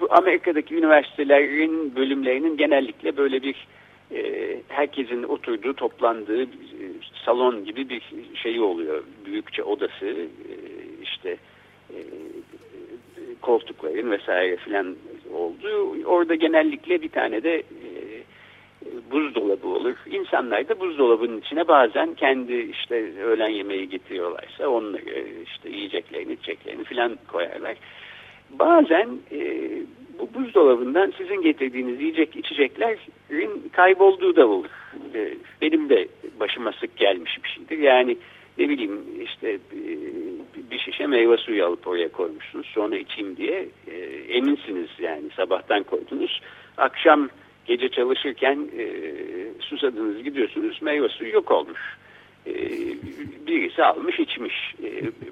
Bu 0.00 0.06
Amerika'daki 0.10 0.74
üniversitelerin 0.74 1.96
bölümlerinin 1.96 2.56
genellikle 2.56 3.16
böyle 3.16 3.42
bir 3.42 3.66
herkesin 4.68 5.22
oturduğu, 5.22 5.74
toplandığı 5.74 6.46
salon 7.24 7.64
gibi 7.64 7.88
bir 7.88 8.02
şeyi 8.34 8.60
oluyor. 8.60 9.04
Büyükçe 9.24 9.62
odası, 9.62 10.26
işte 11.02 11.36
e, 11.90 11.98
koltukların 13.40 14.10
vesaire 14.10 14.56
filan 14.56 14.96
oldu. 15.34 15.96
Orada 16.06 16.34
genellikle 16.34 17.02
bir 17.02 17.08
tane 17.08 17.42
de 17.42 17.58
e, 17.58 17.62
buzdolabı 19.10 19.68
olur. 19.68 19.96
İnsanlar 20.10 20.68
da 20.68 20.80
buzdolabının 20.80 21.40
içine 21.40 21.68
bazen 21.68 22.14
kendi 22.14 22.54
işte 22.54 23.22
öğlen 23.22 23.48
yemeği 23.48 23.88
getiriyorlarsa 23.88 24.68
onları 24.68 25.24
işte 25.44 25.70
yiyeceklerini, 25.70 26.32
içeceklerini 26.32 26.84
filan 26.84 27.18
koyarlar. 27.28 27.76
Bazen 28.50 29.08
e, 29.32 29.68
bu 30.18 30.34
buzdolabından 30.34 31.12
sizin 31.18 31.42
getirdiğiniz 31.42 32.00
yiyecek 32.00 32.36
içeceklerin 32.36 33.68
kaybolduğu 33.72 34.36
da 34.36 34.46
olur. 34.46 34.70
E, 35.14 35.34
benim 35.62 35.88
de 35.88 36.08
başıma 36.40 36.72
sık 36.72 36.96
gelmiş 36.96 37.38
bir 37.44 37.48
şeydir. 37.48 37.78
Yani 37.78 38.16
ne 38.58 38.68
bileyim 38.68 39.00
işte 39.22 39.50
e, 39.50 39.80
bir 40.70 40.78
şişe 40.78 41.06
meyve 41.06 41.36
suyu 41.36 41.66
alıp 41.66 41.86
oraya 41.86 42.08
koymuşsunuz 42.08 42.66
sonra 42.66 42.96
içeyim 42.96 43.36
diye 43.36 43.68
e, 43.86 43.96
eminsiniz 44.28 44.88
yani 44.98 45.24
sabahtan 45.36 45.82
koydunuz 45.82 46.40
akşam 46.76 47.28
gece 47.66 47.88
çalışırken 47.88 48.68
e, 48.78 48.86
susadınız 49.60 50.22
gidiyorsunuz 50.22 50.82
meyve 50.82 51.08
suyu 51.08 51.32
yok 51.32 51.50
olmuş 51.50 51.80
e, 52.46 52.54
birisi 53.46 53.84
almış 53.84 54.18
içmiş 54.18 54.74
e, 54.84 54.88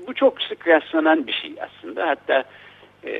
bu 0.07 0.15
çok 0.15 0.43
sık 0.43 0.69
rastlanan 0.69 1.27
bir 1.27 1.33
şey 1.33 1.55
aslında 1.61 2.07
hatta 2.07 2.45
e, 3.07 3.15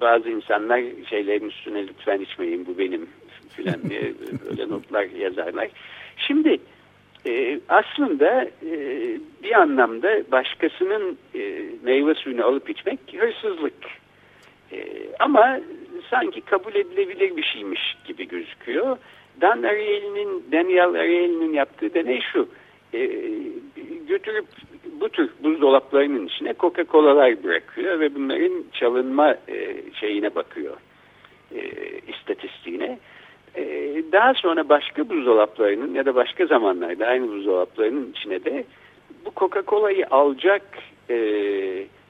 bazı 0.00 0.28
insanlar 0.28 0.82
şeylerin 1.10 1.48
üstüne 1.48 1.86
lütfen 1.86 2.20
içmeyin 2.20 2.66
bu 2.66 2.78
benim 2.78 3.08
filan 3.56 3.90
diye 3.90 4.00
böyle 4.50 4.68
notlar 4.68 5.04
yazarlar. 5.04 5.68
Şimdi 6.16 6.58
e, 7.26 7.60
aslında 7.68 8.44
e, 8.44 8.76
bir 9.42 9.52
anlamda 9.52 10.22
başkasının 10.32 11.18
e, 11.34 11.62
meyve 11.82 12.14
suyunu 12.14 12.44
alıp 12.44 12.70
içmek 12.70 13.00
hırsızlık. 13.18 13.74
E, 14.72 14.78
ama 15.18 15.60
sanki 16.10 16.40
kabul 16.40 16.74
edilebilir 16.74 17.36
bir 17.36 17.42
şeymiş 17.42 17.96
gibi 18.04 18.28
gözüküyor. 18.28 18.96
Dan 19.40 19.62
Ariely'nin, 19.62 20.44
Daniel 20.52 20.88
Ariely'nin 20.88 21.52
yaptığı 21.52 21.94
deney 21.94 22.20
şu. 22.32 22.48
E, 22.94 23.06
götürüp 24.08 24.46
bu 25.00 25.08
tür 25.08 25.30
buzdolaplarının 25.42 26.26
içine 26.26 26.54
Coca-Cola'lar 26.60 27.44
bırakıyor 27.44 28.00
ve 28.00 28.14
bunların 28.14 28.64
çalınma 28.72 29.34
e, 29.48 29.76
şeyine 30.00 30.34
bakıyor. 30.34 30.76
E, 31.54 31.60
istatistiğine. 32.08 32.98
E, 33.54 33.64
daha 34.12 34.34
sonra 34.34 34.68
başka 34.68 35.08
buzdolaplarının 35.08 35.94
ya 35.94 36.06
da 36.06 36.14
başka 36.14 36.46
zamanlarda 36.46 37.06
aynı 37.06 37.28
buzdolaplarının 37.28 38.10
içine 38.10 38.44
de 38.44 38.64
bu 39.24 39.32
Coca-Cola'yı 39.36 40.06
alacak 40.10 40.62
e, 41.10 41.16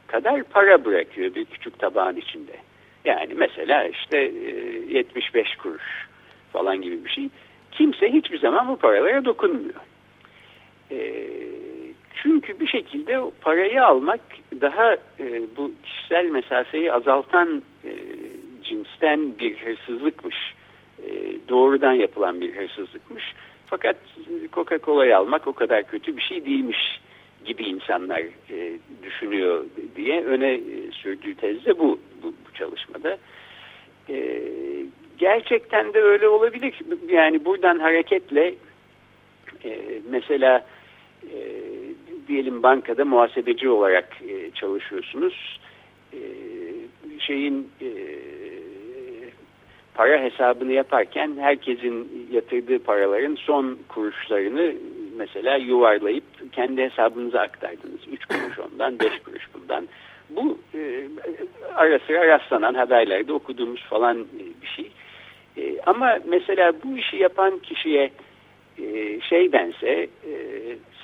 kadar 0.07 0.43
para 0.43 0.85
bırakıyor 0.85 1.35
bir 1.35 1.45
küçük 1.45 1.79
tabağın 1.79 2.17
içinde. 2.17 2.53
Yani 3.05 3.35
mesela 3.37 3.85
işte 3.85 4.19
e, 4.19 4.51
75 4.89 5.57
kuruş 5.57 6.09
falan 6.53 6.83
gibi 6.83 7.05
bir 7.05 7.11
şey. 7.11 7.29
Kimse 7.73 8.13
hiçbir 8.13 8.39
zaman 8.39 8.69
bu 8.69 8.77
paralara 8.77 9.25
dokunmuyor. 9.25 9.81
E, 10.91 11.27
çünkü 11.31 11.60
bir 12.61 12.67
şekilde 12.67 13.21
parayı 13.41 13.85
almak 13.85 14.21
daha 14.61 14.95
e, 14.95 15.43
bu 15.57 15.73
kişisel 15.83 16.25
mesafeyi 16.25 16.93
azaltan 16.93 17.63
e, 17.85 17.93
cinsten 18.65 19.39
bir 19.39 19.57
hırsızlıkmış. 19.59 20.37
E, 21.07 21.11
doğrudan 21.49 21.93
yapılan 21.93 22.41
bir 22.41 22.57
hırsızlıkmış. 22.57 23.25
Fakat 23.67 23.97
Coca-Cola'yı 24.53 25.17
almak 25.17 25.47
o 25.47 25.53
kadar 25.53 25.83
kötü 25.83 26.17
bir 26.17 26.23
şey 26.23 26.45
değilmiş 26.47 27.01
gibi 27.45 27.63
insanlar 27.63 28.21
e, 28.51 28.79
düşünüyor 29.03 29.65
diye 29.97 30.25
öne 30.25 30.53
e, 30.53 30.91
sürdüğü 30.93 31.35
tezde 31.35 31.79
bu, 31.79 32.01
bu, 32.23 32.27
bu 32.27 32.55
çalışmada. 32.55 33.19
E, 34.09 34.43
gerçekten 35.19 35.95
de 35.95 36.03
öyle 36.03 36.29
olabilir. 36.29 36.75
Yani 37.09 37.45
buradan 37.45 37.79
hareketle 37.79 38.55
e, 39.65 39.79
mesela 40.11 40.67
e, 41.23 41.37
diyelim 42.29 42.63
bankada 42.63 43.05
muhasebeci 43.05 43.69
olarak 43.69 44.09
e, 44.29 44.51
çalışıyorsunuz. 44.51 45.61
E, 46.13 46.19
şeyin 47.19 47.71
e, 47.83 47.89
para 49.95 50.23
hesabını 50.23 50.73
yaparken 50.73 51.37
herkesin 51.41 52.29
yatırdığı 52.33 52.79
paraların 52.79 53.35
son 53.35 53.79
kuruşlarını 53.89 54.73
mesela 55.17 55.57
yuvarlayıp 55.57 56.25
kendi 56.53 56.83
hesabınıza 56.83 57.41
aktardınız. 57.41 58.01
3 58.13 58.25
kuruş 58.25 58.59
ondan, 58.59 58.99
5 58.99 59.19
kuruş 59.19 59.49
bundan. 59.55 59.89
Bu 60.31 60.59
e, 60.75 61.09
ara 61.75 61.99
sıra 61.99 62.27
rastlanan 62.27 62.75
haberlerde 62.75 63.33
okuduğumuz 63.33 63.83
falan 63.83 64.27
bir 64.63 64.69
şey. 64.69 64.91
E, 65.57 65.81
ama 65.87 66.19
mesela 66.25 66.73
bu 66.85 66.99
işi 66.99 67.17
yapan 67.17 67.59
kişiye 67.59 68.11
e, 68.83 69.21
şey 69.21 69.53
dense 69.53 70.09
e, 70.27 70.35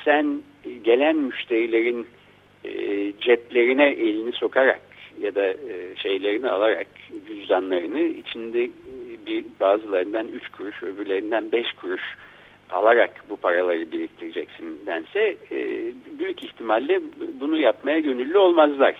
sen 0.04 0.42
gelen 0.84 1.16
müşterilerin 1.16 2.06
e, 2.64 3.12
ceplerine 3.20 3.88
elini 3.88 4.32
sokarak 4.32 4.80
ya 5.20 5.34
da 5.34 5.46
e, 5.46 5.96
şeylerini 5.96 6.50
alarak 6.50 6.86
cüzdanlarını 7.26 8.00
içinde 8.00 8.64
e, 8.64 8.70
bir 9.26 9.44
bazılarından 9.60 10.28
3 10.28 10.48
kuruş 10.48 10.82
öbürlerinden 10.82 11.52
5 11.52 11.72
kuruş 11.72 12.02
alarak 12.70 13.10
bu 13.30 13.36
paraları 13.36 13.92
biriktireceksin 13.92 14.80
dense 14.86 15.36
e, 15.50 15.58
büyük 16.18 16.44
ihtimalle 16.44 17.00
bunu 17.40 17.58
yapmaya 17.58 17.98
gönüllü 17.98 18.38
olmazlar. 18.38 18.96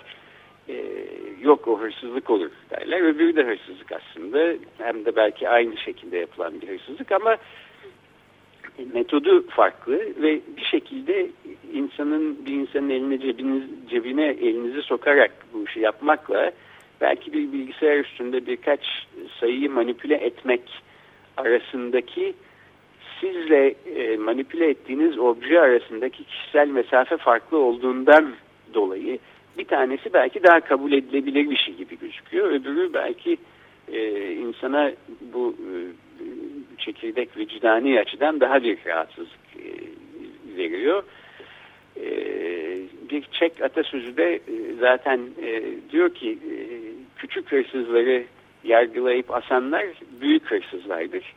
Yok 1.42 1.68
o 1.68 1.81
hırsızlık 1.81 2.31
olur 2.31 2.50
derler. 2.70 3.00
Öbürü 3.00 3.37
de 3.37 3.42
hırsızlık 3.42 3.92
aslında. 3.92 4.55
Hem 4.79 5.05
de 5.05 5.16
belki 5.16 5.48
aynı 5.48 5.77
şekilde 5.77 6.18
yapılan 6.18 6.61
bir 6.61 6.68
hırsızlık 6.68 7.12
ama 7.12 7.37
metodu 8.94 9.46
farklı 9.48 10.00
ve 10.22 10.40
bir 10.56 10.64
şekilde 10.64 11.30
insanın 11.72 12.46
bir 12.46 12.52
insanın 12.52 12.90
eline 12.90 13.18
cebiniz, 13.18 13.62
cebine 13.90 14.26
elinizi 14.26 14.82
sokarak 14.82 15.32
bu 15.52 15.64
işi 15.64 15.80
yapmakla 15.80 16.50
belki 17.00 17.32
bir 17.32 17.52
bilgisayar 17.52 17.98
üstünde 17.98 18.46
birkaç 18.46 18.80
sayıyı 19.40 19.70
manipüle 19.70 20.14
etmek 20.14 20.62
arasındaki 21.36 22.34
sizle 23.20 23.74
e, 23.94 24.16
manipüle 24.16 24.70
ettiğiniz 24.70 25.18
obje 25.18 25.60
arasındaki 25.60 26.24
kişisel 26.24 26.68
mesafe 26.68 27.16
farklı 27.16 27.58
olduğundan 27.58 28.32
dolayı 28.74 29.18
bir 29.58 29.64
tanesi 29.64 30.12
belki 30.12 30.42
daha 30.42 30.60
kabul 30.60 30.92
edilebilir 30.92 31.50
bir 31.50 31.56
şey 31.56 31.74
gibi 31.74 31.98
gözüküyor. 31.98 32.50
Öbürü 32.50 32.94
belki 32.94 33.36
e, 33.92 34.32
insana 34.32 34.92
bu 35.20 35.54
e, 35.54 35.74
çekirdek 36.78 37.36
vicdani 37.36 38.00
açıdan 38.00 38.40
daha 38.40 38.62
bir 38.62 38.78
rahatsızlık 38.86 39.46
e, 39.56 39.68
veriyor. 40.56 41.02
E, 41.96 42.06
bir 43.10 43.24
Çek 43.32 43.62
atasözü 43.62 44.16
de 44.16 44.34
e, 44.34 44.40
zaten 44.80 45.20
diyor 45.92 46.14
ki 46.14 46.38
küçük 47.16 47.52
hırsızları 47.52 48.24
yargılayıp 48.64 49.30
asanlar 49.30 49.86
büyük 50.20 50.50
hırsızlardır. 50.50 51.34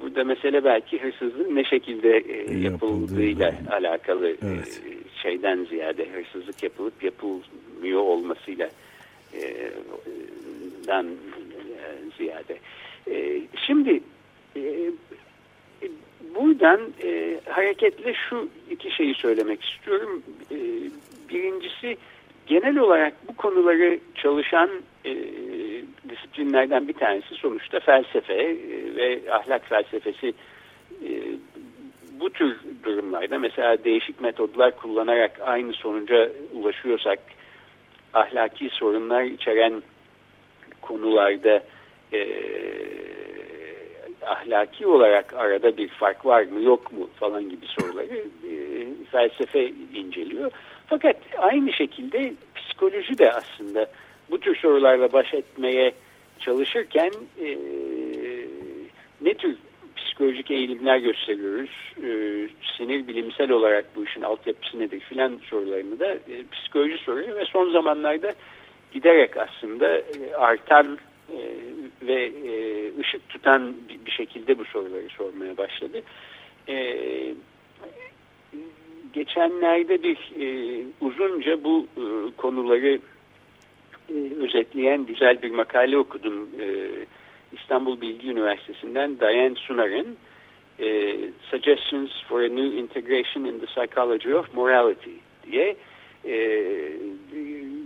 Burada 0.00 0.24
mesele 0.24 0.64
belki 0.64 0.98
hırsızlığın 1.02 1.56
ne 1.56 1.64
şekilde 1.64 2.24
yapıldığıyla 2.58 3.54
alakalı 3.70 4.28
evet. 4.28 4.82
şeyden 5.22 5.64
ziyade 5.64 6.08
hırsızlık 6.08 6.62
yapılıp 6.62 7.04
yapılmıyor 7.04 8.00
olmasıyla 8.00 8.70
dan 10.86 11.06
ziyade. 12.18 12.58
Şimdi 13.66 14.00
e, 14.56 14.92
buradan 16.34 16.80
e, 17.02 17.40
hareketle 17.48 18.14
şu 18.14 18.48
iki 18.70 18.90
şeyi 18.90 19.14
söylemek 19.14 19.64
istiyorum. 19.64 20.22
E, 20.50 20.56
birincisi 21.28 21.96
genel 22.46 22.78
olarak 22.78 23.12
bu 23.28 23.36
konuları 23.36 23.98
çalışan 24.14 24.70
e, 25.04 25.14
disiplinlerden 26.08 26.88
bir 26.88 26.92
tanesi 26.92 27.34
sonuçta 27.34 27.80
felsefe 27.80 28.34
e, 28.34 28.56
ve 28.96 29.32
ahlak 29.32 29.68
felsefesi 29.68 30.34
e, 31.04 31.10
bu 32.20 32.30
tür 32.30 32.56
durumlarda 32.82 33.38
mesela 33.38 33.84
değişik 33.84 34.20
metodlar 34.20 34.76
kullanarak 34.76 35.40
aynı 35.40 35.72
sonuca 35.72 36.32
ulaşıyorsak 36.52 37.18
ahlaki 38.14 38.68
sorunlar 38.72 39.22
içeren 39.22 39.82
konularda 40.80 41.64
e, 42.12 42.28
ahlaki 44.26 44.86
olarak 44.86 45.34
arada 45.34 45.76
bir 45.76 45.88
fark 45.88 46.26
var 46.26 46.42
mı 46.42 46.62
yok 46.62 46.92
mu 46.92 47.10
falan 47.20 47.50
gibi 47.50 47.66
soruları 47.66 48.24
e, 48.50 48.52
felsefe 49.10 49.72
inceliyor. 49.94 50.50
Fakat 50.86 51.16
aynı 51.38 51.72
şekilde 51.72 52.34
psikoloji 52.54 53.18
de 53.18 53.32
aslında 53.32 53.86
bu 54.30 54.40
tür 54.40 54.56
sorularla 54.56 55.12
baş 55.12 55.34
etmeye 55.34 55.92
çalışırken 56.38 57.10
e, 57.40 57.58
ne 59.20 59.34
tür 59.34 59.56
psikolojik 59.96 60.50
eğilimler 60.50 60.98
gösteriyoruz, 60.98 61.70
e, 61.96 62.08
sinir 62.76 63.08
bilimsel 63.08 63.50
olarak 63.50 63.84
bu 63.96 64.04
işin 64.04 64.22
altyapısı 64.22 64.78
nedir 64.78 65.00
filan 65.00 65.40
sorularını 65.50 66.00
da 66.00 66.12
e, 66.12 66.44
psikoloji 66.52 66.98
soruyor 66.98 67.36
ve 67.36 67.44
son 67.44 67.72
zamanlarda 67.72 68.32
giderek 68.92 69.36
aslında 69.36 69.98
e, 69.98 70.34
artan 70.38 70.98
e, 71.30 71.38
ve 72.02 72.24
e, 72.24 72.51
ışık 73.02 73.28
tutan 73.28 73.74
bir, 74.06 74.10
şekilde 74.10 74.58
bu 74.58 74.64
soruları 74.64 75.08
sormaya 75.18 75.56
başladı. 75.56 76.02
E, 76.68 76.96
geçenlerde 79.12 80.02
bir 80.02 80.18
e, 80.40 80.46
uzunca 81.00 81.64
bu 81.64 81.86
e, 81.96 82.04
konuları 82.36 82.98
e, 84.08 84.14
özetleyen 84.40 85.06
güzel 85.06 85.42
bir 85.42 85.50
makale 85.50 85.98
okudum. 85.98 86.48
E, 86.60 86.88
İstanbul 87.52 88.00
Bilgi 88.00 88.30
Üniversitesi'nden 88.30 89.20
Diane 89.20 89.54
Sunar'ın 89.54 90.16
e, 90.80 91.16
Suggestions 91.50 92.10
for 92.28 92.40
a 92.40 92.48
New 92.48 92.78
Integration 92.78 93.44
in 93.44 93.58
the 93.58 93.66
Psychology 93.66 94.34
of 94.34 94.54
Morality 94.54 95.10
diye 95.50 95.68
e, 95.68 95.76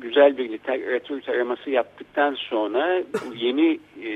güzel 0.00 0.38
bir 0.38 0.48
literatür 0.52 1.20
taraması 1.22 1.70
yaptıktan 1.70 2.34
sonra 2.34 3.02
bu 3.12 3.34
yeni 3.36 3.78
e, 4.02 4.08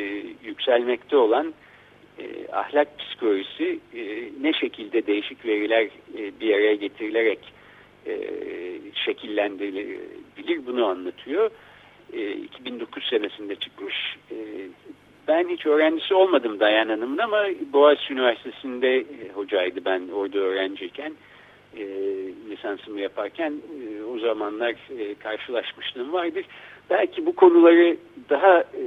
yükselmekte 0.44 1.16
olan 1.16 1.54
e, 2.18 2.52
ahlak 2.52 2.98
psikolojisi 2.98 3.78
e, 3.94 4.02
ne 4.40 4.52
şekilde 4.52 5.06
değişik 5.06 5.46
veriler 5.46 5.84
e, 6.18 6.40
bir 6.40 6.54
araya 6.54 6.74
getirilerek 6.74 7.38
e, 8.06 8.14
şekillendirilebilir 8.94 10.66
bunu 10.66 10.86
anlatıyor. 10.86 11.50
E, 12.12 12.32
2009 12.32 13.04
senesinde 13.10 13.56
çıkmış. 13.56 14.16
E, 14.30 14.36
ben 15.28 15.48
hiç 15.48 15.66
öğrencisi 15.66 16.14
olmadım 16.14 16.60
Dayan 16.60 16.88
Hanım'ın 16.88 17.18
ama 17.18 17.44
Boğaziçi 17.72 18.12
Üniversitesi'nde 18.12 18.96
e, 18.96 19.04
hocaydı 19.34 19.84
ben 19.84 20.08
orada 20.08 20.38
öğrenciyken. 20.38 21.12
E, 21.76 21.84
lisansımı 22.50 23.00
yaparken 23.00 23.52
e, 23.52 23.89
o 24.14 24.18
zamanlar 24.18 24.70
e, 24.98 25.14
karşılaşmışlığım 25.14 26.12
vardır. 26.12 26.44
Belki 26.90 27.26
bu 27.26 27.34
konuları 27.34 27.96
daha 28.30 28.60
e, 28.60 28.84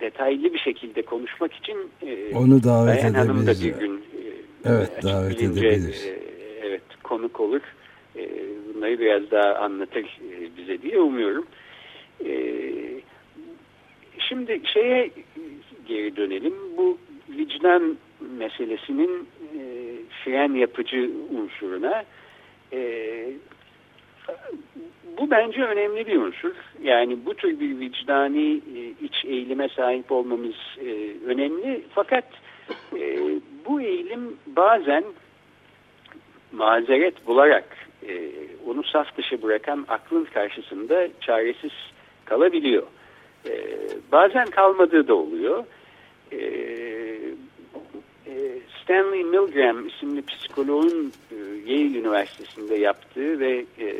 detaylı 0.00 0.54
bir 0.54 0.58
şekilde 0.58 1.02
konuşmak 1.02 1.52
için 1.52 1.76
e, 2.06 2.34
onu 2.36 2.62
davet 2.64 3.02
Dayan 3.02 3.14
Hanım 3.14 3.46
da 3.46 3.50
edebiliriz. 3.50 3.64
bir 3.64 3.80
gün 3.80 3.96
e, 3.96 4.22
Evet, 4.64 5.02
davet 5.02 5.42
edebiliriz. 5.42 6.06
e, 6.06 6.18
evet 6.62 6.82
konuk 7.02 7.40
olur. 7.40 7.60
E, 8.16 8.28
bunları 8.74 8.98
biraz 8.98 9.30
daha 9.30 9.54
anlatır 9.54 10.04
e, 10.04 10.56
bize 10.56 10.82
diye 10.82 10.98
umuyorum. 11.00 11.46
E, 12.24 12.30
şimdi 14.18 14.60
şeye 14.64 15.10
geri 15.88 16.16
dönelim. 16.16 16.54
Bu 16.76 16.98
vicdan 17.28 17.96
meselesinin 18.38 19.28
e, 19.58 19.60
fren 20.24 20.52
yapıcı 20.54 21.10
unsuruna 21.30 22.04
e, 22.72 22.78
bu 25.18 25.30
bence 25.30 25.62
önemli 25.62 26.06
bir 26.06 26.16
unsur. 26.16 26.52
Yani 26.82 27.26
bu 27.26 27.34
tür 27.34 27.60
bir 27.60 27.80
vicdani 27.80 28.60
e, 28.76 29.04
iç 29.04 29.24
eğilime 29.24 29.68
sahip 29.68 30.12
olmamız 30.12 30.54
e, 30.80 31.12
önemli. 31.26 31.82
Fakat 31.94 32.24
e, 32.96 33.18
bu 33.66 33.80
eğilim 33.80 34.36
bazen 34.46 35.04
mazeret 36.52 37.26
bularak 37.26 37.64
onu 38.66 38.84
saf 38.84 39.16
dışı 39.16 39.42
bırakan 39.42 39.84
aklın 39.88 40.24
karşısında 40.24 41.08
çaresiz 41.20 41.72
kalabiliyor. 42.24 42.82
Bazen 44.12 44.46
kalmadığı 44.46 45.08
da 45.08 45.14
oluyor. 45.14 45.64
Stanley 48.82 49.24
Milgram 49.24 49.86
isimli 49.86 50.22
psikoloğun 50.22 51.12
Yale 51.66 51.98
Üniversitesi'nde 51.98 52.74
yaptığı 52.74 53.40
ve 53.40 53.64
e, 53.78 53.94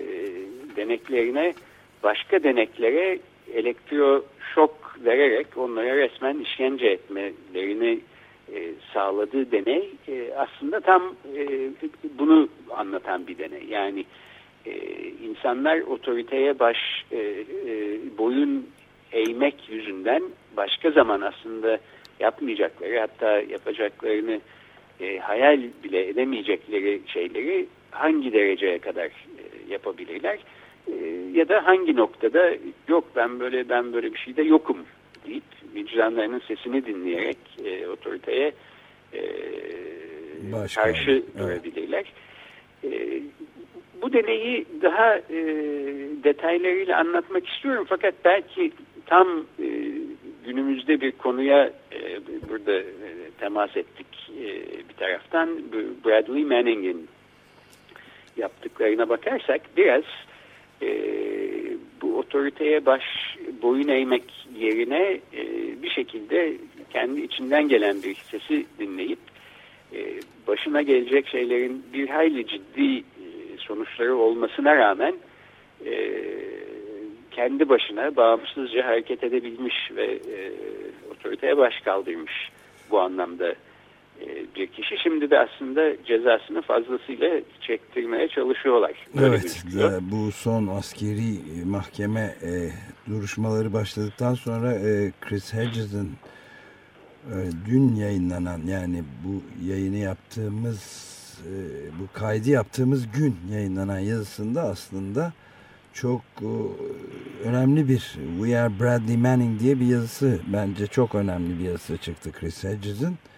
deneklerine 0.76 1.54
başka 2.02 2.42
deneklere 2.42 3.18
elektroşok 3.54 4.96
vererek 5.04 5.46
onlara 5.56 5.96
resmen 5.96 6.38
işkence 6.38 6.86
etmelerini 6.86 8.00
e, 8.54 8.72
sağladığı 8.94 9.52
deney 9.52 9.90
e, 10.08 10.34
aslında 10.36 10.80
tam 10.80 11.14
e, 11.36 11.70
bunu 12.18 12.48
anlatan 12.70 13.26
bir 13.26 13.38
deney. 13.38 13.64
Yani 13.68 14.04
e, 14.66 14.72
insanlar 15.08 15.80
otoriteye 15.80 16.58
baş 16.58 16.78
e, 17.12 17.18
e, 17.18 17.44
boyun 18.18 18.66
eğmek 19.12 19.54
yüzünden 19.68 20.22
başka 20.56 20.90
zaman 20.90 21.20
aslında 21.20 21.78
yapmayacakları 22.20 23.00
hatta 23.00 23.40
yapacaklarını 23.40 24.40
e, 25.00 25.18
hayal 25.18 25.60
bile 25.84 26.08
edemeyecekleri 26.08 27.00
şeyleri 27.06 27.66
hangi 27.90 28.32
dereceye 28.32 28.78
kadar 28.78 29.06
e, 29.06 29.12
yapabilirler 29.68 30.38
e, 30.88 30.94
ya 31.32 31.48
da 31.48 31.66
hangi 31.66 31.96
noktada 31.96 32.54
yok 32.88 33.04
ben 33.16 33.40
böyle 33.40 33.68
ben 33.68 33.92
böyle 33.92 34.14
bir 34.14 34.18
şeyde 34.18 34.42
yokum 34.42 34.78
deyip 35.26 35.44
vicdanlarının 35.74 36.42
sesini 36.48 36.86
dinleyerek 36.86 37.38
e, 37.64 37.88
otoriteye 37.88 38.52
e, 39.14 39.22
Başka, 40.52 40.82
karşı 40.82 41.10
evet. 41.10 41.38
durabilirler. 41.38 42.12
E, 42.84 43.22
bu 44.02 44.12
deneyi 44.12 44.66
daha 44.82 45.16
e, 45.16 45.36
detaylarıyla 46.24 46.98
anlatmak 46.98 47.48
istiyorum 47.48 47.86
fakat 47.88 48.14
belki 48.24 48.72
tam 49.06 49.28
e, 49.62 49.68
günümüzde 50.44 51.00
bir 51.00 51.12
konuya 51.12 51.72
e, 51.92 52.20
burada 52.48 52.78
e, 52.78 53.30
temas 53.40 53.76
ettik 53.76 54.06
taraftan 54.98 55.48
Bradley 56.04 56.44
Manning'in 56.44 57.08
yaptıklarına 58.36 59.08
bakarsak 59.08 59.60
biraz 59.76 60.04
e, 60.82 60.88
bu 62.02 62.18
otoriteye 62.18 62.86
baş 62.86 63.02
boyun 63.62 63.88
eğmek 63.88 64.24
yerine 64.58 65.20
e, 65.32 65.42
bir 65.82 65.90
şekilde 65.90 66.52
kendi 66.90 67.20
içinden 67.20 67.68
gelen 67.68 68.02
bir 68.02 68.14
sesi 68.14 68.66
dinleyip 68.78 69.18
e, 69.92 70.20
başına 70.46 70.82
gelecek 70.82 71.28
şeylerin 71.28 71.84
bir 71.92 72.08
hayli 72.08 72.46
ciddi 72.46 72.98
e, 72.98 73.02
sonuçları 73.58 74.16
olmasına 74.16 74.76
rağmen 74.76 75.14
e, 75.86 76.22
kendi 77.30 77.68
başına 77.68 78.16
bağımsızca 78.16 78.86
hareket 78.86 79.24
edebilmiş 79.24 79.90
ve 79.96 80.04
e, 80.04 80.52
otoriteye 81.10 81.56
baş 81.56 81.80
kaldırmış 81.80 82.32
bu 82.90 83.00
anlamda 83.00 83.54
bir 84.58 84.66
kişi. 84.66 84.96
Şimdi 85.02 85.30
de 85.30 85.38
aslında 85.38 86.04
cezasını 86.04 86.62
fazlasıyla 86.62 87.40
çektirmeye 87.60 88.28
çalışıyorlar. 88.28 88.92
Böyle 89.16 89.26
Evet, 89.26 89.64
e, 89.76 90.10
bu 90.10 90.32
son 90.32 90.66
askeri 90.66 91.34
e, 91.34 91.64
mahkeme 91.64 92.34
e, 92.42 92.52
duruşmaları 93.10 93.72
başladıktan 93.72 94.34
sonra 94.34 94.72
e, 94.72 95.12
Chris 95.20 95.54
Hedges'in 95.54 96.10
e, 97.26 97.36
dün 97.66 97.94
yayınlanan 97.94 98.60
yani 98.66 99.02
bu 99.24 99.64
yayını 99.70 99.96
yaptığımız 99.96 101.08
e, 101.46 101.54
bu 102.00 102.18
kaydı 102.18 102.50
yaptığımız 102.50 103.12
gün 103.12 103.36
yayınlanan 103.52 103.98
yazısında 103.98 104.62
aslında 104.62 105.32
çok 105.92 106.20
e, 106.40 106.50
önemli 107.48 107.88
bir 107.88 108.18
We 108.38 108.58
Are 108.58 108.80
Bradley 108.80 109.16
Manning 109.16 109.60
diye 109.60 109.80
bir 109.80 109.86
yazısı 109.86 110.40
bence 110.52 110.86
çok 110.86 111.14
önemli 111.14 111.58
bir 111.58 111.64
yazısı 111.64 111.96
çıktı 111.96 112.32
Chris 112.32 112.64
Hedges'in. 112.64 113.12
E, 113.12 113.37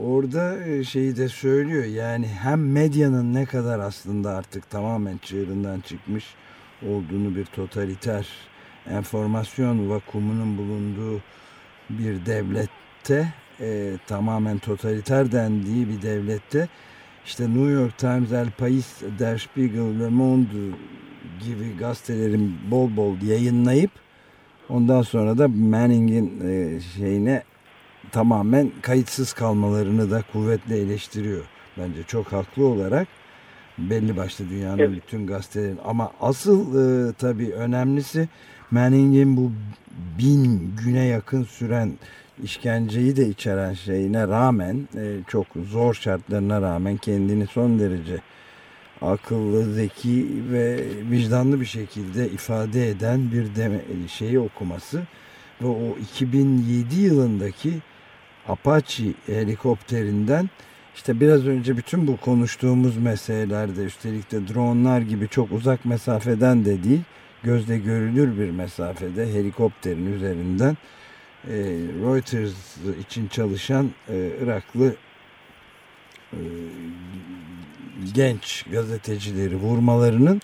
orada 0.00 0.64
e, 0.64 0.84
şeyi 0.84 1.16
de 1.16 1.28
söylüyor. 1.28 1.84
Yani 1.84 2.26
hem 2.26 2.72
medyanın 2.72 3.34
ne 3.34 3.46
kadar 3.46 3.78
aslında 3.78 4.30
artık 4.30 4.70
tamamen 4.70 5.18
çığırından 5.18 5.80
çıkmış 5.80 6.24
olduğunu 6.82 7.36
bir 7.36 7.44
totaliter 7.44 8.26
enformasyon 8.90 9.90
vakumunun 9.90 10.58
bulunduğu 10.58 11.22
bir 11.90 12.26
devlette 12.26 13.32
e, 13.60 13.92
tamamen 14.06 14.58
totaliter 14.58 15.32
dendiği 15.32 15.88
bir 15.88 16.02
devlette 16.02 16.68
işte 17.26 17.44
New 17.44 17.70
York 17.70 17.98
Times, 17.98 18.32
El 18.32 18.50
País, 18.58 19.02
Der 19.18 19.38
Spiegel, 19.38 20.00
Le 20.00 20.08
Monde 20.08 20.76
gibi 21.40 21.76
gazetelerin 21.78 22.56
bol 22.70 22.96
bol 22.96 23.22
yayınlayıp 23.22 23.90
ondan 24.68 25.02
sonra 25.02 25.38
da 25.38 25.48
Manning'in 25.48 26.40
e, 26.48 26.80
şeyine 26.80 27.42
tamamen 28.12 28.70
kayıtsız 28.82 29.32
kalmalarını 29.32 30.10
da 30.10 30.22
kuvvetle 30.32 30.78
eleştiriyor. 30.78 31.44
Bence 31.78 32.02
çok 32.06 32.32
haklı 32.32 32.66
olarak 32.66 33.08
belli 33.78 34.16
başlı 34.16 34.50
dünyanın 34.50 34.78
Evet. 34.78 34.90
bütün 34.96 35.26
gazetelerin 35.26 35.78
ama 35.84 36.12
asıl 36.20 36.60
e, 36.74 37.12
tabii 37.12 37.52
önemlisi 37.52 38.28
Manning'in 38.70 39.36
bu 39.36 39.52
bin 40.18 40.74
güne 40.84 41.04
yakın 41.04 41.44
süren 41.44 41.92
işkenceyi 42.42 43.16
de 43.16 43.28
içeren 43.28 43.74
şeyine 43.74 44.28
rağmen 44.28 44.88
e, 44.96 45.16
çok 45.28 45.46
zor 45.70 45.94
şartlarına 45.94 46.62
rağmen 46.62 46.96
kendini 46.96 47.46
son 47.46 47.78
derece 47.78 48.20
akıllı, 49.02 49.74
zeki 49.74 50.26
ve 50.52 50.84
vicdanlı 51.10 51.60
bir 51.60 51.66
şekilde 51.66 52.30
ifade 52.30 52.88
eden 52.88 53.32
bir 53.32 53.54
deme, 53.56 53.80
şeyi 54.08 54.38
okuması 54.38 55.02
ve 55.62 55.66
o 55.66 55.98
2007 56.12 57.00
yılındaki 57.00 57.72
Apache 58.48 59.12
helikopterinden 59.26 60.50
işte 60.94 61.20
biraz 61.20 61.46
önce 61.46 61.76
bütün 61.76 62.06
bu 62.06 62.16
konuştuğumuz 62.16 62.96
meselelerde 62.96 63.84
üstelik 63.84 64.32
de 64.32 64.48
dronlar 64.48 65.00
gibi 65.00 65.28
çok 65.28 65.52
uzak 65.52 65.84
mesafeden 65.84 66.64
de 66.64 66.84
değil 66.84 67.00
gözle 67.42 67.78
görülür 67.78 68.38
bir 68.38 68.50
mesafede 68.50 69.32
helikopterin 69.34 70.12
üzerinden 70.12 70.76
e, 71.48 71.54
Reuters 72.02 72.76
için 73.00 73.28
çalışan 73.28 73.90
e, 74.08 74.30
Iraklı 74.42 74.94
e, 76.32 76.40
genç 78.14 78.64
gazetecileri 78.72 79.56
vurmalarının 79.56 80.40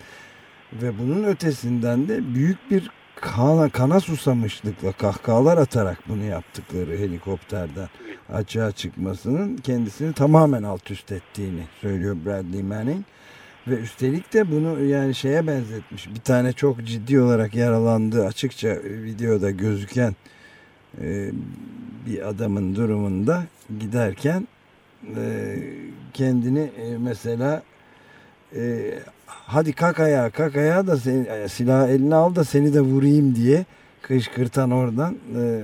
ve 0.73 0.99
bunun 0.99 1.25
ötesinden 1.25 2.09
de 2.09 2.35
büyük 2.35 2.71
bir 2.71 2.91
kana, 3.21 3.69
kana 3.69 4.01
susamışlıkla 4.01 4.93
kahkahalar 4.93 5.59
atarak 5.59 5.99
bunu 6.09 6.25
yaptıkları 6.25 6.91
helikopterden 6.91 7.89
açığa 8.33 8.73
çıkmasının 8.73 9.57
kendisini 9.57 10.13
tamamen 10.13 10.63
alt 10.63 10.91
üst 10.91 11.13
ettiğini 11.13 11.63
söylüyor 11.81 12.17
Bradley 12.27 12.63
Manning. 12.63 13.05
Ve 13.69 13.75
üstelik 13.75 14.33
de 14.33 14.51
bunu 14.51 14.85
yani 14.85 15.15
şeye 15.15 15.47
benzetmiş. 15.47 16.09
Bir 16.15 16.21
tane 16.21 16.53
çok 16.53 16.85
ciddi 16.85 17.21
olarak 17.21 17.55
yaralandığı 17.55 18.27
açıkça 18.27 18.77
videoda 18.85 19.51
gözüken 19.51 20.15
e, 21.01 21.31
bir 22.07 22.29
adamın 22.29 22.77
durumunda 22.77 23.45
giderken 23.81 24.49
e, 25.17 25.57
kendini 26.15 26.61
e, 26.61 26.99
mesela 26.99 27.63
e, 28.57 28.95
hadi 29.47 29.73
kalk 29.73 30.01
ayağa 30.01 30.31
kalk 30.31 30.57
ayağa 30.57 30.87
da 30.87 30.97
seni, 30.97 31.27
e, 31.29 31.49
silah 31.49 31.89
eline 31.89 32.15
al 32.15 32.35
da 32.35 32.45
seni 32.45 32.75
de 32.75 32.81
vurayım 32.81 33.35
diye 33.35 33.65
kışkırtan 34.03 34.71
oradan 34.71 35.17
e, 35.37 35.63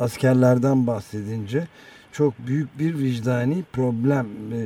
askerlerden 0.00 0.86
bahsedince 0.86 1.66
çok 2.12 2.38
büyük 2.46 2.78
bir 2.78 2.98
vicdani 2.98 3.62
problem 3.72 4.26
e, 4.52 4.60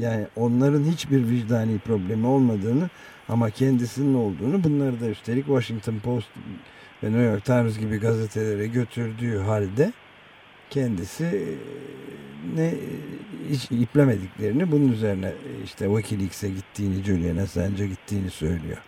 yani 0.00 0.26
onların 0.36 0.84
hiçbir 0.84 1.28
vicdani 1.28 1.78
problemi 1.78 2.26
olmadığını 2.26 2.90
ama 3.28 3.50
kendisinin 3.50 4.14
olduğunu 4.14 4.64
bunları 4.64 5.00
da 5.00 5.06
üstelik 5.06 5.46
Washington 5.46 5.98
Post 5.98 6.28
ve 7.02 7.06
New 7.06 7.22
York 7.22 7.44
Times 7.44 7.78
gibi 7.78 7.98
gazetelere 7.98 8.66
götürdüğü 8.66 9.38
halde 9.38 9.92
kendisi 10.70 11.24
e, 11.24 11.44
ne 12.56 12.74
hiç 13.48 13.70
iplemediklerini 13.70 14.72
bunun 14.72 14.92
üzerine 14.92 15.32
işte 15.64 15.86
Wikileaks'e 15.96 16.48
gittiğini 16.48 17.02
Julian 17.02 17.36
Assange'e 17.36 17.86
gittiğini 17.86 18.30
söylüyor. 18.30 18.78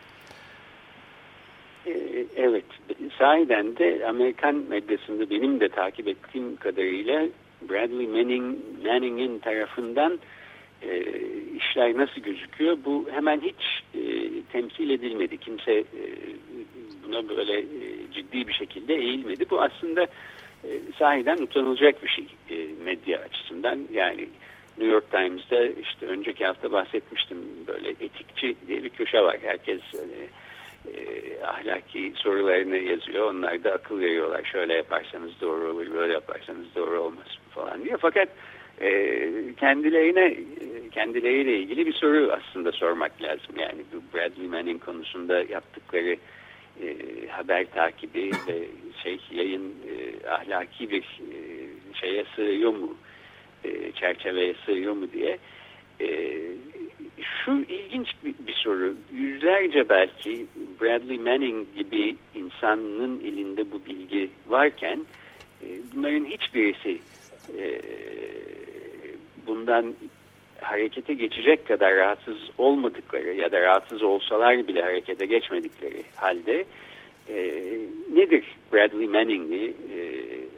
E, 1.87 2.25
evet. 2.37 2.65
Sahiden 3.19 3.77
de 3.77 4.07
Amerikan 4.09 4.55
medyasında 4.55 5.31
benim 5.31 5.61
de 5.61 5.69
takip 5.69 6.09
ettiğim 6.09 6.57
kadarıyla 6.57 7.29
Bradley 7.71 8.07
Manning, 8.07 8.57
Manning'in 8.85 9.39
tarafından 9.39 10.19
e, 10.83 11.03
işler 11.57 11.97
nasıl 11.97 12.21
gözüküyor? 12.21 12.79
Bu 12.85 13.09
hemen 13.13 13.41
hiç 13.41 13.83
e, 13.95 14.03
temsil 14.53 14.91
edilmedi. 14.91 15.39
Kimse 15.39 15.73
e, 15.73 15.85
buna 17.05 17.29
böyle 17.29 17.59
e, 17.59 17.65
ciddi 18.13 18.49
bir 18.49 18.53
şekilde 18.53 18.95
eğilmedi. 18.95 19.51
Bu 19.51 19.63
aslında 19.63 20.03
e, 20.03 20.09
sahiden 20.99 21.39
utanılacak 21.39 22.03
bir 22.03 22.09
şey 22.09 22.27
e, 22.51 22.67
medya 22.85 23.19
açısından. 23.19 23.79
Yani 23.93 24.29
New 24.79 24.95
York 24.95 25.11
Times'da 25.11 25.67
işte 25.67 26.07
önceki 26.07 26.47
hafta 26.47 26.73
bahsetmiştim 26.73 27.39
böyle 27.67 27.91
etikçi 27.91 28.57
diye 28.69 28.85
bir 28.85 28.89
köşe 28.89 29.21
var. 29.21 29.37
Herkes 29.43 29.81
e, 29.95 30.05
e, 30.91 31.45
ahlaki 31.45 32.13
sorularını 32.17 32.77
yazıyor. 32.77 33.31
Onlar 33.31 33.65
da 33.65 33.73
akıl 33.73 34.01
veriyorlar. 34.01 34.45
Şöyle 34.45 34.75
yaparsanız 34.75 35.31
doğru 35.41 35.71
olur, 35.71 35.95
böyle 35.95 36.13
yaparsanız 36.13 36.67
doğru 36.77 37.01
olmaz 37.01 37.39
falan 37.51 37.85
diye. 37.85 37.97
Fakat 37.97 38.29
e, 38.81 38.91
kendilerine 39.61 40.37
kendileriyle 40.91 41.59
ilgili 41.59 41.87
bir 41.87 41.93
soru 41.93 42.33
aslında 42.33 42.73
sormak 42.73 43.23
lazım. 43.23 43.57
Yani 43.59 43.83
bu 43.93 44.17
Bradley 44.17 44.49
Manning 44.49 44.85
konusunda 44.85 45.43
yaptıkları 45.43 46.17
e, 46.83 46.97
haber 47.29 47.71
takibi 47.71 48.31
ve 48.49 48.69
şey 49.03 49.19
yayın 49.31 49.75
e, 49.89 50.29
ahlaki 50.29 50.91
bir 50.91 51.03
e, 51.03 51.39
şeye 52.01 52.25
sığıyor 52.37 52.71
mu, 52.73 52.97
e, 53.65 53.93
çerçeveye 53.93 54.55
sığıyor 54.67 54.93
mu 54.93 55.13
diye. 55.13 55.39
E, 56.01 56.39
şu 57.45 57.53
ilginç 57.69 58.09
bir, 58.25 58.35
bir 58.47 58.53
soru. 58.53 58.95
Yüzlerce 59.13 59.89
belki 59.89 60.47
Bradley 60.81 61.19
Manning 61.19 61.67
gibi 61.77 62.17
insanın 62.35 63.21
elinde 63.21 63.73
bu 63.73 63.87
bilgi 63.87 64.31
varken 64.49 65.07
e, 65.63 65.67
bunların 65.95 66.25
hiçbirisi 66.25 66.99
e, 67.59 67.81
bundan 69.47 69.95
harekete 70.63 71.15
geçecek 71.15 71.69
kadar 71.69 71.95
rahatsız 71.95 72.39
olmadıkları 72.59 73.35
ya 73.35 73.53
da 73.53 73.61
rahatsız 73.61 74.03
olsalar 74.03 74.69
bile 74.69 74.83
harekete 74.83 75.27
geçmedikleri 75.27 76.03
halde 76.17 76.65
e, 77.29 77.63
nedir 78.15 78.45
Bradley 78.73 79.07
Manning'i 79.07 79.65
e, 79.67 79.99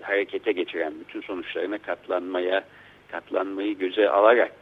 harekete 0.02 0.52
geçiren 0.52 0.92
bütün 1.00 1.20
sonuçlarına 1.20 1.78
katlanmaya 1.78 2.64
katlanmayı 3.10 3.78
göze 3.78 4.08
alarak 4.08 4.54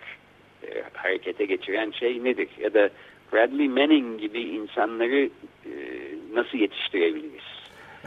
e, 0.62 0.82
harekete 0.92 1.44
geçiren 1.44 1.90
şey 1.90 2.24
nedir? 2.24 2.48
Ya 2.58 2.74
da 2.74 2.90
Bradley 3.32 3.68
Manning 3.68 4.20
gibi 4.20 4.40
insanları 4.40 5.30
e, 5.66 5.72
nasıl? 6.34 6.58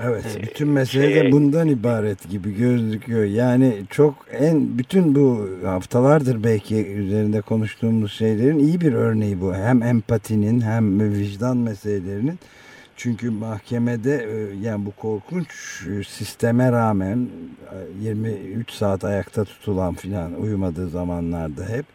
Evet, 0.02 0.40
bütün 0.44 0.68
mesele 0.68 1.16
de 1.16 1.32
bundan 1.32 1.68
ibaret 1.68 2.30
gibi 2.30 2.56
gözüküyor. 2.56 3.24
Yani 3.24 3.84
çok 3.90 4.16
en 4.32 4.78
bütün 4.78 5.16
bu 5.16 5.50
haftalardır 5.66 6.44
belki 6.44 6.88
üzerinde 6.88 7.42
konuştuğumuz 7.42 8.14
şeylerin 8.14 8.60
iyi 8.60 8.82
bir 8.82 8.94
örneği 8.94 9.42
bu. 9.42 9.56
Hem 9.56 9.84
empatinin 9.84 10.62
hem 10.62 11.14
vicdan 11.14 11.58
meselelerinin. 11.58 12.40
Çünkü 12.96 13.30
mahkemede 13.30 14.16
e, 14.16 14.56
yani 14.68 14.86
bu 14.86 14.92
korkunç 14.92 15.50
sisteme 16.08 16.72
rağmen 16.72 17.30
23 18.02 18.72
saat 18.72 19.04
ayakta 19.04 19.46
tutulan 19.46 19.94
filan 19.94 20.42
uyumadığı 20.42 20.90
zamanlarda 20.90 21.70
hep 21.70 21.86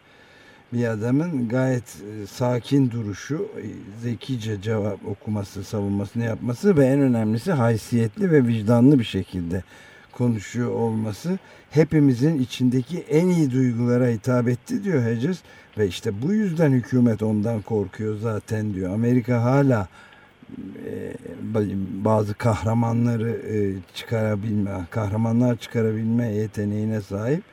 bir 0.73 0.87
adamın 0.87 1.49
gayet 1.49 1.83
e, 1.83 2.27
sakin 2.27 2.91
duruşu, 2.91 3.47
e, 3.57 3.65
zekice 4.01 4.61
cevap 4.61 5.07
okuması, 5.07 5.63
savunmasını 5.63 6.23
yapması 6.23 6.77
ve 6.77 6.85
en 6.85 6.99
önemlisi 6.99 7.51
haysiyetli 7.51 8.31
ve 8.31 8.47
vicdanlı 8.47 8.99
bir 8.99 9.03
şekilde 9.03 9.63
konuşuyor 10.11 10.71
olması 10.71 11.39
hepimizin 11.71 12.39
içindeki 12.39 12.99
en 12.99 13.27
iyi 13.27 13.51
duygulara 13.51 14.07
hitap 14.07 14.47
etti 14.47 14.83
diyor 14.83 15.03
Hedges 15.03 15.39
ve 15.77 15.87
işte 15.87 16.21
bu 16.21 16.33
yüzden 16.33 16.71
hükümet 16.71 17.23
ondan 17.23 17.61
korkuyor 17.61 18.17
zaten 18.17 18.73
diyor. 18.73 18.93
Amerika 18.93 19.43
hala 19.43 19.87
e, 20.85 21.13
bazı 22.05 22.33
kahramanları 22.33 23.39
çıkarabilme, 23.93 24.71
kahramanlar 24.89 25.57
çıkarabilme 25.57 26.33
yeteneğine 26.33 27.01
sahip 27.01 27.43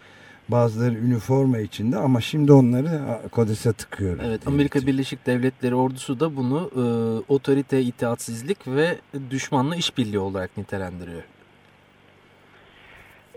Bazıları 0.49 0.95
üniforma 0.95 1.59
içinde 1.59 1.97
ama 1.97 2.21
şimdi 2.21 2.53
onları 2.53 2.89
Kodes'e 3.31 3.73
tıkıyor. 3.73 4.19
Evet 4.27 4.47
Amerika 4.47 4.87
Birleşik 4.87 5.27
Devletleri 5.27 5.75
ordusu 5.75 6.21
da 6.21 6.37
bunu 6.37 6.71
e, 6.77 6.85
otorite 7.33 7.81
itaatsizlik 7.81 8.69
ve 8.69 8.97
düşmanla 9.31 9.77
işbirliği 9.77 10.19
olarak 10.19 10.57
nitelendiriyor. 10.57 11.23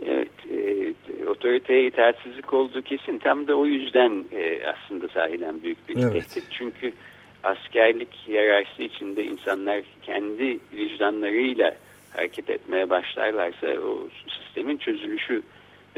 Evet, 0.06 0.32
e, 0.52 1.30
otoriteye 1.30 1.88
itaatsizlik 1.88 2.54
olduğu 2.54 2.82
kesin. 2.82 3.17
Tam 3.17 3.48
da 3.48 3.56
o 3.56 3.65
yüzden 3.65 4.26
e, 4.32 4.62
aslında 4.65 5.08
sahiden 5.08 5.63
büyük 5.63 5.89
bir 5.89 5.98
evet. 5.98 6.13
tehdit. 6.13 6.43
Çünkü 6.52 6.93
askerlik 7.43 8.28
yararsı 8.28 8.84
içinde 8.84 9.24
insanlar 9.24 9.82
kendi 10.02 10.60
vicdanlarıyla 10.74 11.76
hareket 12.15 12.50
etmeye 12.50 12.89
başlarlarsa 12.89 13.67
o 13.67 14.08
sistemin 14.28 14.78
çözülüşü 14.78 15.41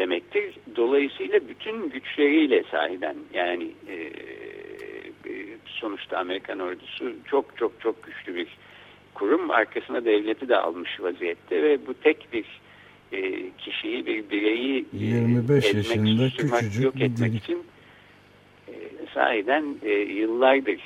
demektir. 0.02 0.56
Dolayısıyla 0.76 1.40
bütün 1.50 1.90
güçleriyle 1.90 2.64
sahiden 2.72 3.16
yani 3.34 3.68
e, 3.88 3.94
e, 3.94 5.34
sonuçta 5.66 6.18
Amerikan 6.18 6.60
ordusu 6.60 7.14
çok 7.26 7.58
çok 7.58 7.82
çok 7.82 8.04
güçlü 8.04 8.36
bir 8.36 8.48
kurum. 9.14 9.52
Arkasına 9.52 10.06
devleti 10.06 10.50
de 10.50 10.58
almış 10.58 11.02
vaziyette 11.02 11.64
ve 11.64 11.88
bu 11.88 11.94
tek 11.94 12.34
bir 12.34 12.46
e, 13.12 13.50
kişiyi, 13.58 14.06
bir 14.06 14.30
bireyi 14.30 14.86
25 14.94 15.66
e, 15.66 15.68
etmek, 15.68 15.86
yaşında 15.86 16.30
küçücük 16.38 16.84
yok 16.84 17.02
etmek 17.02 17.36
için 17.36 17.64
e, 18.68 18.74
sahiden 19.14 19.66
e, 19.84 19.92
yıllardır 19.92 20.80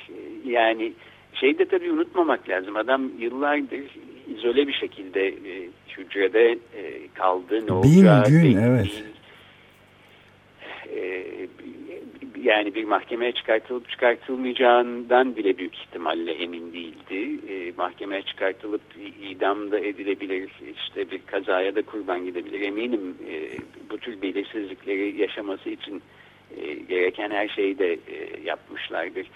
yani 0.44 0.92
şeyde 1.34 1.64
tabii 1.64 1.92
unutmamak 1.92 2.48
lazım. 2.48 2.76
Adam 2.76 3.10
yıllardır 3.18 3.84
izole 4.34 4.68
bir 4.68 4.72
şekilde 4.72 5.28
e, 5.28 5.68
hücrede 5.98 6.52
e, 6.52 7.08
kaldı. 7.14 7.66
Ne 7.66 7.72
olacağı 7.72 8.24
bin 8.24 8.30
gün 8.30 8.56
evet. 8.56 9.04
E, 10.96 11.26
yani 12.42 12.74
bir 12.74 12.84
mahkemeye 12.84 13.32
çıkartılıp 13.32 13.88
çıkartılmayacağından 13.88 15.36
bile 15.36 15.58
büyük 15.58 15.74
ihtimalle 15.74 16.32
emin 16.32 16.72
değildi. 16.72 17.40
E, 17.52 17.72
mahkemeye 17.76 18.22
çıkartılıp 18.22 18.82
idamda 19.30 19.78
edilebilir, 19.78 20.50
işte 20.76 21.10
bir 21.10 21.20
kazaya 21.26 21.74
da 21.74 21.82
kurban 21.82 22.24
gidebilir. 22.24 22.60
Eminim 22.60 23.16
e, 23.30 23.58
bu 23.90 23.98
tür 23.98 24.22
belirsizlikleri 24.22 25.20
yaşaması 25.20 25.70
için 25.70 26.02
e, 26.56 26.74
gereken 26.74 27.30
her 27.30 27.48
şeyi 27.48 27.78
de 27.78 27.92
e, 27.92 28.40
yapmışlardır. 28.44 29.26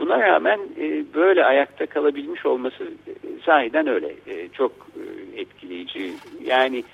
Buna 0.00 0.20
rağmen 0.20 0.60
e, 0.80 1.04
böyle 1.14 1.44
ayakta 1.44 1.86
kalabilmiş 1.86 2.46
olması 2.46 2.84
e, 2.84 3.12
sahiden 3.46 3.86
öyle. 3.86 4.14
E, 4.26 4.48
çok 4.48 4.72
e, 4.72 5.40
etkileyici. 5.40 6.16
Yani 6.44 6.84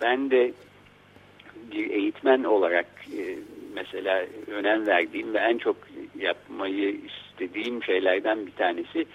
ben 0.00 0.30
de 0.30 0.52
bir 1.72 1.90
eğitmen 1.90 2.44
olarak 2.44 2.86
mesela 3.74 4.24
önem 4.46 4.86
verdiğim 4.86 5.34
ve 5.34 5.38
en 5.38 5.58
çok 5.58 5.76
yapmayı 6.18 6.96
istediğim 7.30 7.82
şeylerden 7.82 8.46
bir 8.46 8.52
tanesi 8.52 9.06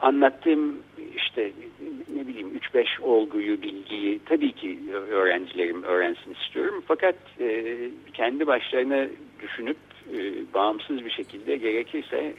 anlattığım 0.00 0.82
işte 1.16 1.52
ne 2.14 2.26
bileyim 2.26 2.60
3-5 2.74 3.02
olguyu, 3.02 3.62
bilgiyi 3.62 4.20
tabii 4.26 4.52
ki 4.52 4.78
öğrencilerim 5.10 5.82
öğrensin 5.82 6.34
istiyorum. 6.42 6.84
Fakat 6.86 7.16
kendi 8.14 8.46
başlarına 8.46 9.06
düşünüp 9.42 9.76
e, 10.14 10.54
bağımsız 10.54 11.04
bir 11.04 11.10
şekilde 11.10 11.56
gerekirse 11.56 12.16
e, 12.16 12.34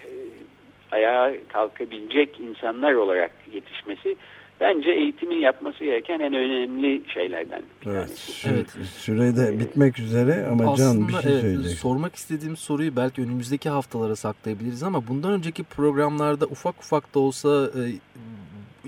ayağa 0.91 1.33
kalkabilecek 1.47 2.39
insanlar 2.39 2.93
olarak 2.93 3.31
yetişmesi 3.53 4.15
bence 4.59 4.91
eğitimin 4.91 5.39
yapması 5.39 5.83
gereken 5.83 6.19
en 6.19 6.33
önemli 6.33 7.01
şeylerden. 7.13 7.61
Evet, 7.85 8.09
sü 8.09 8.49
evet. 8.49 8.69
sürede 8.87 9.59
bitmek 9.59 9.99
üzere 9.99 10.47
ama 10.51 10.71
Aslında, 10.71 10.93
Can 10.93 11.07
bir 11.07 11.23
şey 11.23 11.31
evet, 11.31 11.41
söyleyecek. 11.41 11.79
Sormak 11.79 12.15
istediğim 12.15 12.57
soruyu 12.57 12.95
belki 12.95 13.21
önümüzdeki 13.21 13.69
haftalara 13.69 14.15
saklayabiliriz 14.15 14.83
ama 14.83 15.07
bundan 15.07 15.31
önceki 15.31 15.63
programlarda 15.63 16.45
ufak 16.45 16.79
ufak 16.79 17.15
da 17.15 17.19
olsa 17.19 17.65
e, 17.65 17.81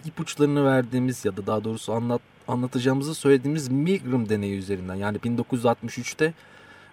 ipuçlarını 0.05 0.65
verdiğimiz 0.65 1.25
ya 1.25 1.38
da 1.38 1.47
daha 1.47 1.63
doğrusu 1.63 1.93
anlat, 1.93 2.21
anlatacağımızı 2.47 3.15
söylediğimiz 3.15 3.71
Milgram 3.71 4.29
deneyi 4.29 4.57
üzerinden 4.57 4.95
yani 4.95 5.17
1963'te 5.17 6.33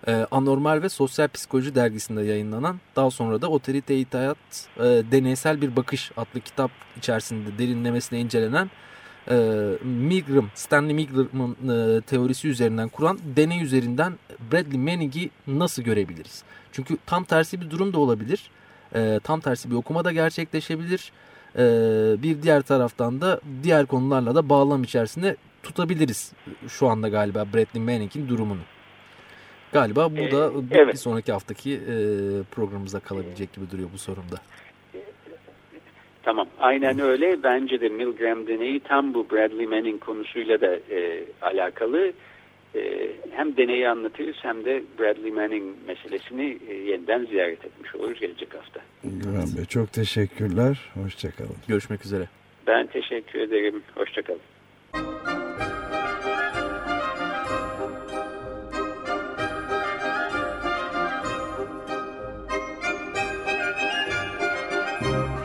e, 0.06 0.26
Anormal 0.30 0.82
ve 0.82 0.88
Sosyal 0.88 1.28
Psikoloji 1.28 1.74
dergisinde 1.74 2.22
yayınlanan 2.22 2.80
daha 2.96 3.10
sonra 3.10 3.42
da 3.42 3.48
Otorite 3.48 3.98
İtaat 3.98 4.38
e, 4.76 4.82
Deneysel 4.82 5.60
Bir 5.60 5.76
Bakış 5.76 6.12
adlı 6.16 6.40
kitap 6.40 6.70
içerisinde 6.96 7.58
derinlemesine 7.58 8.20
incelenen 8.20 8.70
e, 9.30 9.34
Milgram, 9.84 10.50
Stanley 10.54 10.94
Milgram'ın 10.94 11.68
e, 11.68 12.00
teorisi 12.00 12.48
üzerinden 12.48 12.88
kuran 12.88 13.18
deney 13.36 13.62
üzerinden 13.62 14.18
Bradley 14.52 14.78
Manning'i 14.78 15.30
nasıl 15.46 15.82
görebiliriz? 15.82 16.42
Çünkü 16.72 16.96
tam 17.06 17.24
tersi 17.24 17.60
bir 17.60 17.70
durum 17.70 17.92
da 17.92 17.98
olabilir. 17.98 18.50
E, 18.94 19.20
tam 19.24 19.40
tersi 19.40 19.70
bir 19.70 19.74
okuma 19.74 20.04
da 20.04 20.12
gerçekleşebilir. 20.12 21.12
E, 21.56 21.62
bir 22.22 22.42
diğer 22.42 22.62
taraftan 22.62 23.20
da 23.20 23.40
diğer 23.62 23.86
konularla 23.86 24.34
da 24.34 24.48
bağlam 24.48 24.82
içerisinde 24.82 25.36
tutabiliriz 25.62 26.32
şu 26.68 26.88
anda 26.88 27.08
galiba 27.08 27.46
Bradley 27.54 27.82
Manning'in 27.82 28.28
durumunu. 28.28 28.60
Galiba 29.72 30.10
bu 30.10 30.16
da 30.16 30.50
ee, 30.52 30.70
bir 30.70 30.76
evet. 30.76 30.98
sonraki 30.98 31.32
haftaki 31.32 31.72
e, 31.72 31.96
programımıza 32.50 33.00
kalabilecek 33.00 33.52
gibi 33.52 33.70
duruyor 33.70 33.88
bu 33.94 33.98
sorumda. 33.98 34.36
Tamam, 36.22 36.46
aynen 36.58 36.98
öyle. 36.98 37.42
Bence 37.42 37.80
de 37.80 37.88
Milgram 37.88 38.46
deneyi 38.46 38.80
tam 38.80 39.14
bu 39.14 39.30
Bradley 39.30 39.66
Manning 39.66 40.00
konusuyla 40.00 40.60
da 40.60 40.76
e, 40.76 41.24
alakalı. 41.42 42.12
E, 42.74 43.10
hem 43.30 43.56
deneyi 43.56 43.88
anlatırız 43.88 44.36
hem 44.42 44.64
de 44.64 44.82
Bradley 44.98 45.30
Manning 45.30 45.76
meselesini 45.86 46.58
e, 46.68 46.74
yeniden 46.74 47.24
ziyaret 47.24 47.64
etmiş 47.64 47.94
oluruz 47.94 48.20
gelecek 48.20 48.54
hafta. 48.54 48.80
Güven 49.04 49.56
Bey 49.56 49.64
çok 49.64 49.92
teşekkürler. 49.92 50.90
Hoşçakalın. 51.02 51.56
Görüşmek 51.68 52.04
üzere. 52.04 52.28
Ben 52.66 52.86
teşekkür 52.86 53.40
ederim. 53.40 53.82
Hoşçakalın. 53.94 54.40